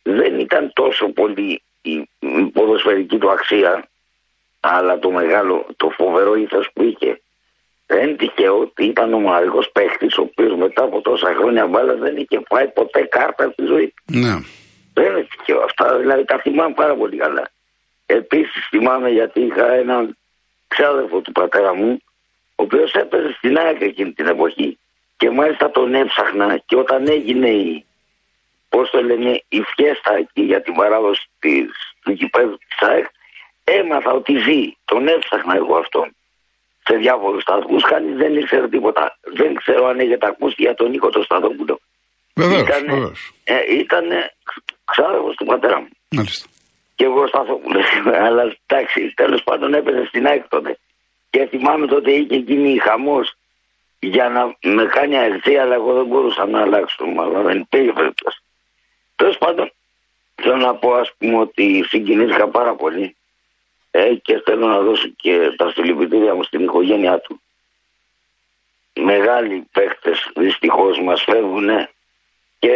δεν 0.02 0.38
ήταν 0.38 0.70
τόσο 0.74 1.08
πολύ 1.08 1.62
η, 1.90 2.08
η 2.18 2.44
ποδοσφαιρική 2.44 3.18
του 3.18 3.30
αξία, 3.30 3.88
αλλά 4.60 4.98
το 4.98 5.10
μεγάλο, 5.10 5.66
το 5.76 5.90
φοβερό 5.90 6.34
ήθος 6.34 6.70
που 6.72 6.82
είχε. 6.82 7.20
Δεν 7.86 8.08
είναι 8.08 8.16
τυχαίο 8.16 8.58
ότι 8.58 8.84
ήταν 8.84 9.12
ο 9.12 9.18
μοναδικός 9.18 9.70
παίχτης 9.72 10.16
ο 10.18 10.22
οποίος 10.22 10.56
μετά 10.56 10.82
από 10.82 11.00
τόσα 11.00 11.34
χρόνια 11.38 11.66
μπάλα 11.66 11.94
δεν 11.94 12.16
είχε 12.16 12.40
φάει 12.48 12.68
ποτέ 12.68 13.02
κάρτα 13.02 13.50
στη 13.50 13.64
ζωή 13.64 13.86
του. 13.86 14.18
Ναι. 14.18 14.34
Δεν 14.94 15.04
είναι 15.04 15.26
τυχαίο 15.36 15.60
αυτά, 15.60 15.98
δηλαδή 15.98 16.24
τα 16.24 16.38
θυμάμαι 16.38 16.74
πάρα 16.74 16.94
πολύ 16.94 17.16
καλά. 17.16 17.50
Επίσης 18.06 18.66
θυμάμαι 18.68 19.10
γιατί 19.10 19.40
είχα 19.40 19.72
έναν 19.72 20.16
ξάδερφο 20.68 21.20
του 21.20 21.32
πατέρα 21.32 21.74
μου, 21.74 21.98
ο 22.56 22.62
οποίος 22.62 22.92
έπαιζε 22.92 23.32
στην 23.36 23.58
ΑΕΚ 23.58 23.80
εκείνη 23.80 24.12
την 24.12 24.26
εποχή. 24.26 24.78
Και 25.16 25.30
μάλιστα 25.30 25.70
τον 25.70 25.94
έψαχνα 25.94 26.62
και 26.66 26.76
όταν 26.76 27.08
έγινε 27.08 27.48
η, 27.48 27.84
πώς 28.68 28.90
το 28.90 29.02
λένε, 29.02 29.42
η 29.48 29.60
φιέστα 29.74 30.12
εκεί 30.16 30.42
για 30.42 30.62
την 30.62 30.74
παράδοση 30.74 31.26
της, 31.38 31.70
του 32.02 32.12
γηπέδου 32.12 32.56
της 32.68 32.88
ΑΕΚ, 32.88 33.06
έμαθα 33.64 34.10
ότι 34.12 34.32
ζει. 34.46 34.60
Τον 34.84 35.08
έψαχνα 35.08 35.54
εγώ 35.56 35.76
αυτόν. 35.76 36.12
Σε 36.86 36.96
διάφορους 36.96 37.42
σταθμούς, 37.42 37.82
κανείς 37.82 38.16
δεν 38.16 38.36
ήξερε 38.36 38.68
τίποτα. 38.68 39.18
Δεν 39.38 39.54
ξέρω 39.54 39.86
αν 39.86 39.98
έχετε 39.98 40.26
ακούσει 40.26 40.54
για 40.58 40.74
τον 40.74 40.90
Νίκο 40.90 41.08
τον 41.08 41.22
Σταθόπουλο. 41.22 41.80
Βεβαίως, 42.34 42.60
Ήτανε- 42.68 42.88
βεβαίως. 42.90 43.32
ε, 43.44 43.74
ήτανε 43.78 44.30
ξάδερφος 44.84 45.34
του 45.36 45.44
πατέρα 45.44 45.80
μου. 45.80 45.88
Μάλιστα. 46.10 46.48
Και 46.94 47.04
εγώ 47.04 47.26
Σταθόπουλος 47.26 47.86
είμαι, 47.96 48.16
αλλά 48.26 48.42
εντάξει, 48.66 49.12
τέλος 49.14 49.42
πάντων 49.44 49.74
έπαιζε 49.74 50.04
στην 50.08 50.26
ΑΕΚ 50.26 50.48
τότε. 50.48 50.78
Και 51.30 51.46
θυμάμαι 51.46 51.86
τότε 51.86 52.10
είχε 52.12 52.36
γίνει 52.36 52.78
χαμός 52.78 53.32
για 53.98 54.28
να 54.28 54.42
με 54.72 54.84
κάνει 54.86 55.18
αεξή, 55.18 55.56
αλλά 55.56 55.74
εγώ 55.74 55.92
δεν 55.94 56.06
μπορούσα 56.06 56.46
να 56.46 56.60
αλλάξω. 56.60 57.04
Μάλλον 57.06 57.42
δεν 57.44 57.58
υπήρχε 57.58 57.92
περίπτωση. 57.92 58.38
Τέλος 59.20 59.38
πάντων, 59.38 59.66
θέλω 60.42 60.56
να 60.56 60.74
πω, 60.74 60.88
ας 60.94 61.10
πούμε, 61.18 61.36
ότι 61.38 61.84
συγκινήθηκα 61.88 62.48
πάρα 62.48 62.74
πολύ 62.74 63.16
ε, 63.90 64.14
και 64.14 64.34
θέλω 64.44 64.66
να 64.66 64.80
δώσω 64.80 65.08
και 65.22 65.34
τα 65.56 65.66
συλληπιτήρια 65.74 66.34
μου 66.34 66.42
στην 66.42 66.60
οικογένειά 66.64 67.18
του. 67.18 67.40
Οι 68.92 69.00
μεγάλοι 69.00 69.66
παίχτε 69.72 70.10
δυστυχώς 70.36 70.94
μας 71.06 71.22
φεύγουν 71.28 71.68
και 72.58 72.72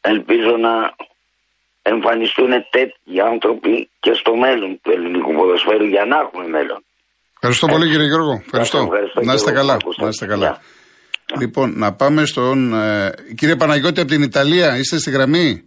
ελπίζω 0.00 0.56
να 0.56 0.94
εμφανιστούν 1.82 2.50
τέτοιοι 2.70 3.20
άνθρωποι 3.30 3.90
και 4.00 4.12
στο 4.12 4.32
μέλλον 4.36 4.80
του 4.82 4.90
ελληνικού 4.90 5.32
ποδοσφαίρου 5.34 5.86
για 5.94 6.04
να 6.04 6.16
έχουμε 6.18 6.46
μέλλον. 6.46 6.80
Ευχαριστώ 7.34 7.66
πολύ 7.66 7.86
κύριε 7.90 8.06
Γιώργο. 8.06 8.34
Ευχαριστώ. 8.44 8.78
ευχαριστώ 8.78 9.20
Να 9.20 9.32
είστε 9.32 9.50
και 9.50 9.56
εγώ 9.56 9.66
καλά. 9.66 9.76
που 9.76 9.88
άκουσα. 9.88 10.02
Να 10.02 10.08
είστε 10.08 10.26
καλά. 10.26 10.52
Γεια. 11.28 11.36
Λοιπόν, 11.40 11.72
να 11.78 11.92
πάμε 11.92 12.24
στον. 12.26 12.74
Ε, 12.74 13.10
κύριε 13.36 13.56
Παναγιώτη 13.56 14.00
από 14.00 14.10
την 14.10 14.22
Ιταλία, 14.22 14.76
είστε 14.78 14.98
στη 14.98 15.10
γραμμή; 15.10 15.62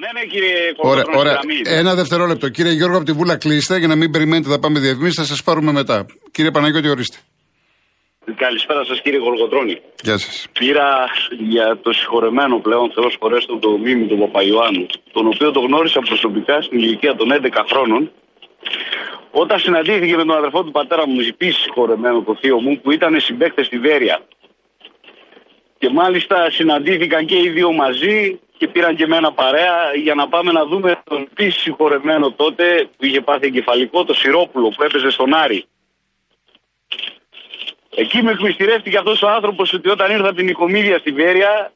Ναι, 0.00 0.08
ναι, 0.20 0.26
κύριε 0.30 0.54
Ωραία, 0.76 1.02
Κολοκοτρώνη, 1.02 1.18
ωραία. 1.18 1.32
γραμμή. 1.32 1.60
Ένα 1.64 1.94
δευτερόλεπτο. 1.94 2.48
Κύριε 2.48 2.72
Γιώργο, 2.72 2.96
από 2.96 3.04
τη 3.04 3.12
Βούλα 3.12 3.36
κλείστε 3.36 3.78
για 3.78 3.86
να 3.88 3.96
μην 3.96 4.10
περιμένετε, 4.10 4.48
θα 4.50 4.58
πάμε 4.58 4.78
διαφημίσει, 4.78 5.20
θα 5.20 5.24
σας 5.26 5.42
πάρουμε 5.42 5.72
μετά. 5.72 6.06
Κύριε 6.30 6.50
Παναγιώτη, 6.50 6.88
ορίστε. 6.88 7.16
Καλησπέρα 8.36 8.84
σας, 8.84 9.00
κύριε 9.00 9.18
Κολοκοτρώνη. 9.18 9.76
Γεια 10.02 10.18
σας. 10.18 10.46
Πήρα 10.58 10.88
για 11.52 11.78
το 11.82 11.92
συγχωρεμένο 11.92 12.58
πλέον 12.58 12.90
Θεός 12.94 13.16
χωρέστο 13.20 13.58
το 13.58 13.70
μίμη 13.84 14.06
του 14.06 14.18
Παπαϊωάννου, 14.18 14.86
τον 15.12 15.26
οποίο 15.26 15.50
το 15.50 15.60
γνώρισα 15.60 16.00
προσωπικά 16.00 16.62
στην 16.62 16.78
ηλικία 16.78 17.14
των 17.14 17.28
11 17.32 17.64
χρόνων, 17.70 18.10
όταν 19.30 19.58
συναντήθηκε 19.58 20.16
με 20.16 20.24
τον 20.24 20.36
αδερφό 20.36 20.64
του 20.64 20.70
πατέρα 20.70 21.06
μου, 21.08 21.20
επίση 21.28 21.60
συγχωρεμένο 21.60 22.22
το 22.22 22.36
θείο 22.40 22.60
μου, 22.60 22.80
που 22.82 22.90
ήταν 22.90 23.20
συμπαίκτες 23.20 23.66
στη 23.66 23.78
Βέρεια. 23.78 24.16
Και 25.78 25.88
μάλιστα 25.88 26.50
συναντήθηκαν 26.50 27.26
και 27.26 27.36
οι 27.38 27.48
δύο 27.48 27.72
μαζί 27.72 28.40
και 28.56 28.68
πήραν 28.68 28.96
και 28.96 29.02
εμένα 29.04 29.32
παρέα 29.32 29.94
για 29.94 30.14
να 30.14 30.28
πάμε 30.28 30.52
να 30.52 30.64
δούμε 30.66 31.02
τον 31.04 31.28
επίση 31.30 31.58
συγχωρεμένο 31.60 32.32
τότε 32.32 32.88
που 32.96 33.04
είχε 33.06 33.20
πάθει 33.20 33.46
εγκεφαλικό, 33.46 34.04
το 34.04 34.14
Σιρόπουλο 34.14 34.68
που 34.68 34.82
έπαιζε 34.82 35.10
στον 35.10 35.34
Άρη. 35.34 35.64
Εκεί 37.94 38.22
με 38.22 38.30
εκμυστηρεύτηκε 38.30 38.96
αυτός 38.98 39.22
ο 39.22 39.28
άνθρωπος 39.28 39.72
ότι 39.72 39.88
όταν 39.88 40.10
ήρθα 40.10 40.26
από 40.26 40.36
την 40.36 40.48
οικομίδια 40.48 40.98
στη 40.98 41.12
Βέρεια, 41.12 41.72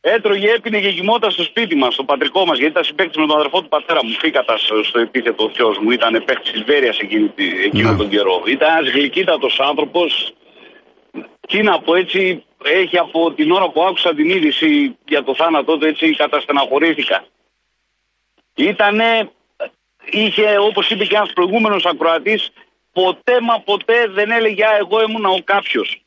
έτρωγε, 0.00 0.50
έπινε 0.50 0.80
και 0.80 0.92
κοιμόταν 0.92 1.30
στο 1.30 1.42
σπίτι 1.42 1.74
μας, 1.74 1.94
στο 1.94 2.04
πατρικό 2.04 2.44
μας, 2.44 2.56
γιατί 2.58 2.72
ήταν 2.72 2.84
συμπαίκτης 2.84 3.16
με 3.16 3.26
τον 3.26 3.36
αδερφό 3.36 3.62
του 3.62 3.68
πατέρα 3.68 4.04
μου. 4.04 4.10
Φύκατας 4.10 4.60
στο, 4.60 4.84
στο 4.84 4.98
επίθετο 5.00 5.50
θείος 5.54 5.78
μου, 5.78 5.90
ήταν 5.90 6.22
παίκτης 6.24 6.52
της 6.52 6.62
Βέρειας 6.62 6.98
εκείνο 6.98 7.90
Ναι. 7.90 7.96
τον 7.96 8.08
καιρό. 8.08 8.42
Ήταν 8.46 8.76
ένας 8.78 8.92
γλυκύτατος 8.92 9.60
άνθρωπος. 9.60 10.32
Τι 11.48 11.62
να 11.62 11.80
πω 11.80 11.94
έτσι, 11.94 12.43
έχει 12.64 12.98
από 12.98 13.32
την 13.32 13.50
ώρα 13.50 13.70
που 13.70 13.82
άκουσα 13.82 14.14
την 14.14 14.30
είδηση 14.30 14.96
για 15.06 15.22
το 15.24 15.34
θάνατό 15.34 15.78
του, 15.78 15.86
έτσι 15.86 16.14
καταστεναχωρήθηκα. 16.14 17.24
Ήτανε, 18.54 19.30
είχε 20.10 20.58
όπως 20.58 20.90
είπε 20.90 21.04
και 21.04 21.16
ένας 21.16 21.32
προηγούμενος 21.32 21.86
ακροατής, 21.86 22.50
ποτέ 22.92 23.40
μα 23.40 23.60
ποτέ 23.60 24.06
δεν 24.08 24.30
έλεγε 24.30 24.64
«Α, 24.64 24.76
εγώ 24.76 25.02
ήμουνα 25.02 25.28
ο 25.28 25.38
κάποιος. 25.44 26.02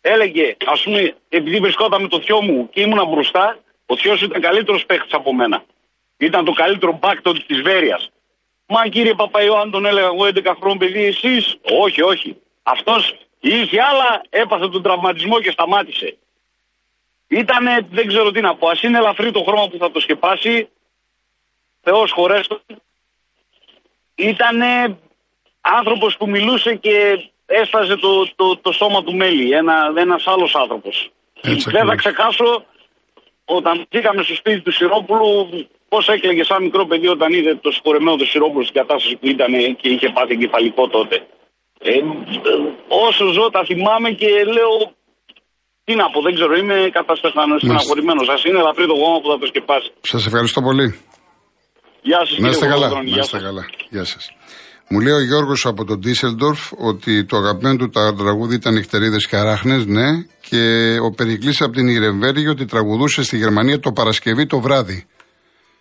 Έλεγε, 0.00 0.56
ας 0.66 0.82
πούμε, 0.82 1.14
επειδή 1.28 1.58
βρισκόταν 1.58 2.02
με 2.02 2.08
το 2.08 2.20
θείο 2.20 2.42
μου 2.42 2.68
και 2.70 2.80
ήμουνα 2.80 3.04
μπροστά, 3.04 3.58
ο 3.86 3.96
θείος 3.96 4.22
ήταν 4.22 4.40
καλύτερος 4.40 4.86
παίχτης 4.86 5.12
από 5.12 5.34
μένα. 5.34 5.64
Ήταν 6.16 6.44
το 6.44 6.52
καλύτερο 6.52 6.98
μπάκτο 7.00 7.32
της 7.32 7.62
Βέρειας. 7.62 8.10
Μα 8.66 8.88
κύριε 8.88 9.14
Παπαϊωάννη 9.14 9.72
τον 9.72 9.86
έλεγα 9.86 10.06
εγώ 10.06 10.26
11 10.26 10.54
χρόνια 10.60 10.78
παιδί, 10.78 11.04
εσείς. 11.04 11.56
Όχι, 11.62 12.02
όχι. 12.02 12.36
Αυτός 12.62 13.14
είχε 13.40 13.82
άλλα, 13.82 14.22
έπαθε 14.28 14.68
τον 14.68 14.82
τραυματισμό 14.82 15.40
και 15.40 15.50
σταμάτησε. 15.50 16.16
Ήτανε, 17.28 17.86
δεν 17.90 18.06
ξέρω 18.06 18.30
τι 18.30 18.40
να 18.40 18.56
πω, 18.56 18.68
ας 18.68 18.82
είναι 18.82 18.98
ελαφρύ 18.98 19.30
το 19.30 19.42
χρώμα 19.42 19.68
που 19.68 19.76
θα 19.78 19.90
το 19.90 20.00
σκεπάσει. 20.00 20.68
Θεός 21.82 22.12
χωρέστο. 22.12 22.60
Ήτανε 24.14 24.98
άνθρωπος 25.60 26.16
που 26.16 26.28
μιλούσε 26.28 26.74
και 26.74 27.24
έσφαζε 27.46 27.96
το, 27.96 28.34
το, 28.36 28.56
το 28.56 28.72
σώμα 28.72 29.02
του 29.04 29.14
μέλι. 29.14 29.52
Ένα, 29.52 29.92
ένας 29.96 30.26
άλλος 30.26 30.54
άνθρωπος. 30.54 31.10
Έτσι 31.42 31.70
Δεν 31.70 31.86
θα 31.86 31.92
ακριβώς. 31.92 31.96
ξεχάσω 31.96 32.64
όταν 33.44 33.86
πήγαμε 33.88 34.22
στο 34.22 34.34
σπίτι 34.34 34.60
του 34.60 34.72
Σιρόπουλου 34.72 35.48
πώς 35.88 36.08
έκλαιγε 36.08 36.44
σαν 36.44 36.62
μικρό 36.62 36.86
παιδί 36.86 37.08
όταν 37.08 37.32
είδε 37.32 37.54
το 37.54 37.70
συγχωρεμένο 37.70 38.16
του 38.16 38.26
Σιρόπουλου 38.26 38.64
στην 38.64 38.74
κατάσταση 38.80 39.16
που 39.16 39.26
ήταν 39.26 39.76
και 39.76 39.88
είχε 39.88 40.08
πάθει 40.08 40.32
εγκεφαλικό 40.32 40.88
τότε. 40.88 41.26
Ε, 41.78 41.90
ε, 41.90 42.54
όσο 43.06 43.24
ζω 43.36 43.44
τα 43.54 43.62
θυμάμαι 43.68 44.10
και 44.20 44.28
λέω 44.56 44.72
τι 45.84 45.94
να 45.94 46.06
πω, 46.12 46.18
δεν 46.26 46.34
ξέρω, 46.36 46.52
είμαι 46.60 46.76
καταστασμένος, 46.98 47.58
στεναχωρημένος. 47.62 48.28
Ας 48.34 48.44
είναι 48.44 48.58
ελαφρύ 48.62 48.86
το 48.92 48.96
γόμα 49.02 49.18
που 49.22 49.28
θα 49.32 49.38
το 49.38 49.46
σκεπάσει. 49.46 49.90
Σας 50.12 50.22
ευχαριστώ 50.26 50.60
πολύ. 50.68 50.86
Γεια 52.08 52.18
σας 52.18 52.30
Να 52.30 52.34
κύριε 52.36 52.50
είστε 52.50 52.66
καλά. 52.66 52.76
Κολοκοτρώνη, 52.76 53.10
Να 53.10 53.14
γεια 53.16 53.22
είστε 53.24 53.36
σας. 53.38 53.46
καλά. 53.48 53.62
Γεια 53.94 54.04
σας. 54.04 54.24
Μου 54.90 55.00
λέει 55.00 55.12
ο 55.20 55.24
Γιώργος 55.30 55.66
από 55.66 55.84
τον 55.84 55.98
Ντίσσελντορφ 55.98 56.60
ότι 56.90 57.24
το 57.24 57.36
αγαπημένο 57.36 57.76
του 57.76 57.88
τα 57.88 58.14
τραγούδι 58.14 58.54
ήταν 58.54 58.72
Νυχτερίδες 58.74 59.26
και 59.26 59.36
Αράχνες, 59.36 59.86
ναι. 59.86 60.08
Και 60.48 60.62
ο 61.06 61.10
Περικλής 61.10 61.60
από 61.60 61.72
την 61.72 61.88
Ιρεμβέργη 61.88 62.48
ότι 62.48 62.64
τραγουδούσε 62.64 63.22
στη 63.22 63.36
Γερμανία 63.36 63.80
το 63.80 63.92
Παρασκευή 63.92 64.46
το 64.46 64.60
βράδυ. 64.60 65.06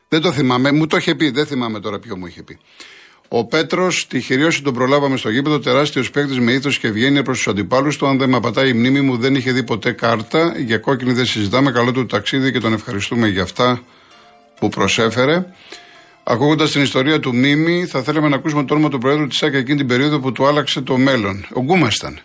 Δεν 0.09 0.21
το 0.21 0.31
θυμάμαι, 0.31 0.71
μου 0.71 0.87
το 0.87 0.97
είχε 0.97 1.15
πει, 1.15 1.29
δεν 1.29 1.45
θυμάμαι 1.45 1.79
τώρα 1.79 1.99
ποιο 1.99 2.17
μου 2.17 2.25
είχε 2.25 2.43
πει. 2.43 2.59
Ο 3.29 3.45
Πέτρος, 3.45 4.07
τυχερή 4.07 4.43
όσοι 4.43 4.61
τον 4.61 4.73
προλάβαμε 4.73 5.17
στο 5.17 5.29
γήπεδο, 5.29 5.59
τεράστιος 5.59 6.11
παίκτης 6.11 6.39
με 6.39 6.51
ήθος 6.51 6.79
και 6.79 6.87
ευγένεια 6.87 7.23
προς 7.23 7.37
τους 7.37 7.47
αντιπάλους 7.47 7.97
του. 7.97 8.07
Αν 8.07 8.17
δεν 8.17 8.29
με 8.29 8.35
απατάει 8.35 8.69
η 8.69 8.73
μνήμη 8.73 9.01
μου, 9.01 9.17
δεν 9.17 9.35
είχε 9.35 9.51
δει 9.51 9.63
ποτέ 9.63 9.91
κάρτα. 9.91 10.53
Για 10.57 10.77
κόκκινη 10.77 11.13
δεν 11.13 11.25
συζητάμε. 11.25 11.71
Καλό 11.71 11.91
του 11.91 12.05
ταξίδι 12.05 12.51
και 12.51 12.59
τον 12.59 12.73
ευχαριστούμε 12.73 13.27
για 13.27 13.43
αυτά 13.43 13.81
που 14.59 14.69
προσέφερε. 14.69 15.45
Ακούγοντας 16.23 16.71
την 16.71 16.81
ιστορία 16.81 17.19
του 17.19 17.35
Μίμη, 17.35 17.85
θα 17.85 18.01
θέλαμε 18.03 18.27
να 18.27 18.35
ακούσουμε 18.35 18.63
το 18.63 18.73
όνομα 18.73 18.89
του 18.89 18.97
Προέδρου 18.97 19.27
της 19.27 19.37
ΣΑΚ 19.37 19.53
εκείνη 19.53 19.77
την 19.77 19.87
περίοδο 19.87 20.19
που 20.19 20.31
του 20.31 20.47
άλλαξε 20.47 20.81
το 20.81 20.97
μέλλον. 20.97 21.45
Ο 21.53 21.61
Γκούμα 21.61 21.89
ήταν. 21.95 22.19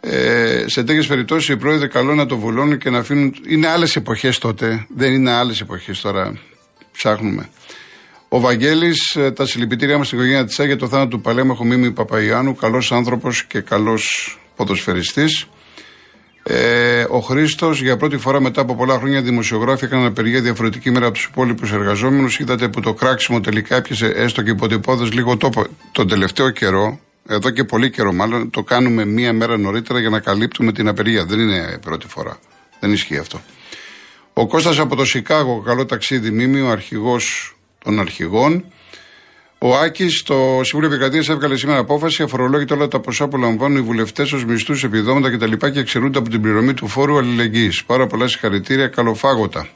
Ε, 0.00 0.64
σε 0.66 0.84
τέτοιες 0.84 1.06
περιπτώσεις 1.06 1.48
οι 1.48 1.56
πρόεδροι 1.56 1.88
καλό 1.88 2.14
να 2.14 2.26
το 2.26 2.36
βουλώνουν 2.36 2.78
και 2.78 2.90
να 2.90 2.98
αφήνουν. 2.98 3.34
Είναι 3.48 3.68
άλλες 3.68 3.96
εποχές 3.96 4.38
τότε. 4.38 4.86
Δεν 4.96 5.12
είναι 5.12 5.30
άλλες 5.30 5.60
εποχές 5.60 6.00
τώρα. 6.00 6.38
Ψάχνουμε. 6.92 7.48
Ο 8.32 8.40
Βαγγέλης, 8.40 9.18
τα 9.34 9.46
συλληπιτήριά 9.46 9.98
μας 9.98 10.06
στην 10.06 10.18
οικογένεια 10.18 10.44
της 10.44 10.54
ΣΑΚ 10.54 10.66
για 10.66 10.76
το 10.76 10.88
θάνατο 10.88 11.08
του 11.08 11.20
παλέμαχου 11.20 11.66
Μίμη 11.66 11.90
Παπαϊάνου. 11.90 12.54
Καλός 12.54 12.92
άνθρωπος 12.92 13.44
και 13.44 13.60
καλός 13.60 14.38
ποδοσφαιριστής. 14.56 15.46
Ε, 16.42 17.04
ο 17.08 17.20
Χρήστος, 17.20 17.80
για 17.80 17.96
πρώτη 17.96 18.16
φορά 18.16 18.40
μετά 18.40 18.60
από 18.60 18.74
πολλά 18.74 18.98
χρόνια, 18.98 19.22
δημοσιογράφοι 19.22 19.84
έκαναν 19.84 20.06
απεργία 20.06 20.40
διαφορετική 20.40 20.90
μέρα 20.90 21.06
από 21.06 21.14
τους 21.14 21.24
υπόλοιπους 21.24 21.72
εργαζόμενους. 21.72 22.38
Είδατε 22.38 22.68
που 22.68 22.80
το 22.80 22.94
κράξιμο 22.94 23.40
τελικά 23.40 23.76
έπιασε 23.76 24.06
έστω 24.06 24.42
και 24.42 24.50
υποτυπώδε 24.50 25.04
λίγο 25.04 25.36
τόπο. 25.36 25.64
Τον 25.92 26.08
τελευταίο 26.08 26.50
καιρό, 26.50 27.00
εδώ 27.28 27.50
και 27.50 27.64
πολύ 27.64 27.90
καιρό 27.90 28.12
μάλλον, 28.12 28.50
το 28.50 28.62
κάνουμε 28.62 29.04
μία 29.04 29.32
μέρα 29.32 29.58
νωρίτερα 29.58 30.00
για 30.00 30.10
να 30.10 30.20
καλύπτουμε 30.20 30.72
την 30.72 30.88
απεργία. 30.88 31.24
Δεν 31.24 31.38
είναι 31.38 31.78
πρώτη 31.82 32.06
φορά. 32.08 32.38
Δεν 32.80 32.92
ισχύει 32.92 33.18
αυτό. 33.18 33.40
Ο 34.32 34.46
Κώστας 34.46 34.78
από 34.78 34.96
το 34.96 35.04
Σικάγο, 35.04 35.60
καλό 35.60 35.86
ταξίδι 35.86 36.30
μίμη, 36.30 36.60
ο 36.60 36.70
αρχηγός 36.70 37.54
των 37.84 38.00
αρχηγών. 38.00 38.64
Ο 39.58 39.76
Άκης, 39.76 40.18
στο 40.18 40.60
Συμβούλιο 40.62 40.94
Επικρατείας, 40.94 41.28
έβγαλε 41.28 41.56
σήμερα 41.56 41.78
απόφαση 41.78 42.22
αφορολόγητα 42.22 42.74
όλα 42.74 42.88
τα 42.88 43.00
ποσά 43.00 43.28
που 43.28 43.36
λαμβάνουν 43.36 43.76
οι 43.76 43.80
βουλευτές 43.80 44.32
ως 44.32 44.44
μισθούς, 44.44 44.84
επιδόματα 44.84 45.30
κτλ. 45.30 45.66
και 45.70 45.78
εξαιρούνται 45.78 46.18
από 46.18 46.28
την 46.28 46.40
πληρωμή 46.40 46.74
του 46.74 46.88
φόρου 46.88 47.18
αλληλεγγύης. 47.18 47.84
Πάρα 47.84 48.06
πολλά 48.06 48.28
συγχαρητήρια, 48.28 48.88
καλοφάγωτα. 48.88 49.68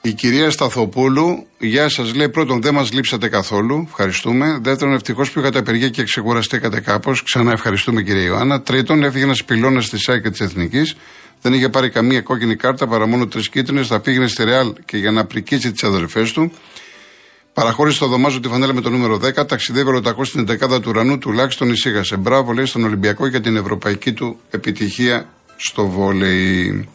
Η 0.00 0.12
κυρία 0.12 0.50
Σταθοπούλου, 0.50 1.46
γεια 1.58 1.88
σας, 1.88 2.14
λέει 2.14 2.28
πρώτον, 2.28 2.62
δεν 2.62 2.74
μας 2.74 2.92
λείψατε 2.92 3.28
καθόλου. 3.28 3.84
Ευχαριστούμε. 3.88 4.58
Δεύτερον, 4.62 4.94
ευτυχώς 4.94 5.30
που 5.30 5.40
είχατε 5.40 5.58
απεργία 5.58 5.88
και 5.88 6.02
ξεκουραστήκατε 6.02 6.80
κάπως. 6.80 7.22
Ξανά 7.22 7.52
ευχαριστούμε, 7.52 8.02
κυρία 8.02 8.22
Ιωάννα. 8.22 8.60
Τρίτον, 8.62 9.04
έφυγε 9.04 9.24
ένας 9.24 9.44
πυλώνας 9.44 9.88
τη 9.88 9.98
ΣΑΕ 9.98 10.18
και 10.18 10.30
της 10.30 10.40
Εθνικής. 10.40 10.96
Δεν 11.42 11.52
είχε 11.52 11.68
πάρει 11.68 11.90
καμία 11.90 12.20
κόκκινη 12.20 12.56
κάρτα 12.56 12.86
παρά 12.86 13.06
μόνο 13.06 13.26
τρεις 13.26 13.48
κίτρινες. 13.48 13.86
Θα 13.86 14.00
πήγαινε 14.00 14.26
στη 14.26 14.44
Ρεάλ 14.44 14.72
και 14.84 14.96
για 14.96 15.10
να 15.10 15.24
πρικίσει 15.24 15.72
τις 15.72 15.82
αδερφές 15.82 16.32
του. 16.32 16.52
Παραχώρησε 17.58 17.98
το 17.98 18.06
δωμάζο 18.06 18.40
τη 18.40 18.48
φανέλα 18.48 18.74
με 18.74 18.80
το 18.80 18.90
νούμερο 18.90 19.16
10. 19.16 19.46
Ταξιδεύει 19.46 19.88
ολοτακώς 19.88 20.28
στην 20.28 20.46
11η 20.50 20.80
του 20.82 20.88
ουρανού, 20.88 21.18
τουλάχιστον 21.18 21.70
εισήγασε. 21.70 22.16
Μπράβο, 22.16 22.52
λέει 22.52 22.64
στον 22.64 22.84
Ολυμπιακό 22.84 23.26
για 23.26 23.40
την 23.40 23.56
ευρωπαϊκή 23.56 24.12
του 24.12 24.38
επιτυχία 24.50 25.28
στο 25.56 25.86
βόλεϊ. 25.86 26.88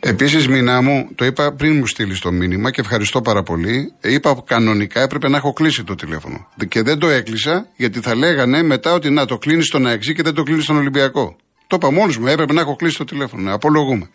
Επίσης, 0.00 0.48
μηνά 0.48 0.82
μου, 0.82 1.08
το 1.14 1.24
είπα 1.24 1.52
πριν 1.52 1.76
μου 1.76 1.86
στείλεις 1.86 2.20
το 2.20 2.32
μήνυμα 2.32 2.70
και 2.70 2.80
ευχαριστώ 2.80 3.22
πάρα 3.22 3.42
πολύ. 3.42 3.92
Είπα 4.00 4.42
κανονικά 4.44 5.00
έπρεπε 5.00 5.28
να 5.28 5.36
έχω 5.36 5.52
κλείσει 5.52 5.84
το 5.84 5.94
τηλέφωνο. 5.94 6.48
Και 6.68 6.82
δεν 6.82 6.98
το 6.98 7.08
έκλεισα 7.08 7.66
γιατί 7.76 8.00
θα 8.00 8.14
λέγανε 8.14 8.62
μετά 8.62 8.92
ότι 8.92 9.10
να 9.10 9.24
το 9.24 9.38
κλείνεις 9.38 9.66
στον 9.66 9.86
ΑΕΞΙ 9.86 10.14
και 10.14 10.22
δεν 10.22 10.34
το 10.34 10.42
κλείνεις 10.42 10.64
στον 10.64 10.76
Ολυμπιακό. 10.76 11.36
Το 11.66 11.76
είπα 11.76 11.90
μόνος 11.90 12.18
μου, 12.18 12.26
έπρεπε 12.26 12.52
να 12.52 12.60
έχω 12.60 12.76
κλείσει 12.76 12.96
το 12.96 13.04
τηλέφωνο. 13.04 13.42
Ναι, 13.42 13.52
απολογούμε. 13.52 14.10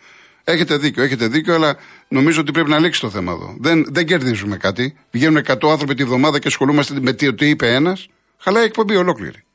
Έχετε 0.48 0.76
δίκιο, 0.76 1.02
έχετε 1.02 1.26
δίκιο, 1.26 1.54
αλλά 1.54 1.76
νομίζω 2.08 2.40
ότι 2.40 2.52
πρέπει 2.52 2.70
να 2.70 2.78
λήξει 2.78 3.00
το 3.00 3.10
θέμα 3.10 3.32
εδώ. 3.32 3.56
Δεν, 3.58 3.86
δεν 3.88 4.06
κερδίζουμε 4.06 4.56
κάτι. 4.56 4.94
Βγαίνουν 5.10 5.42
100 5.46 5.68
άνθρωποι 5.70 5.94
τη 5.94 6.04
βδομάδα 6.04 6.38
και 6.38 6.48
ασχολούμαστε 6.48 7.00
με 7.00 7.12
τι, 7.12 7.34
τι 7.34 7.48
είπε 7.48 7.74
ένας. 7.74 8.08
Χαλάει 8.38 8.62
η 8.62 8.66
εκπομπή 8.66 8.96
ολόκληρη. 8.96 9.45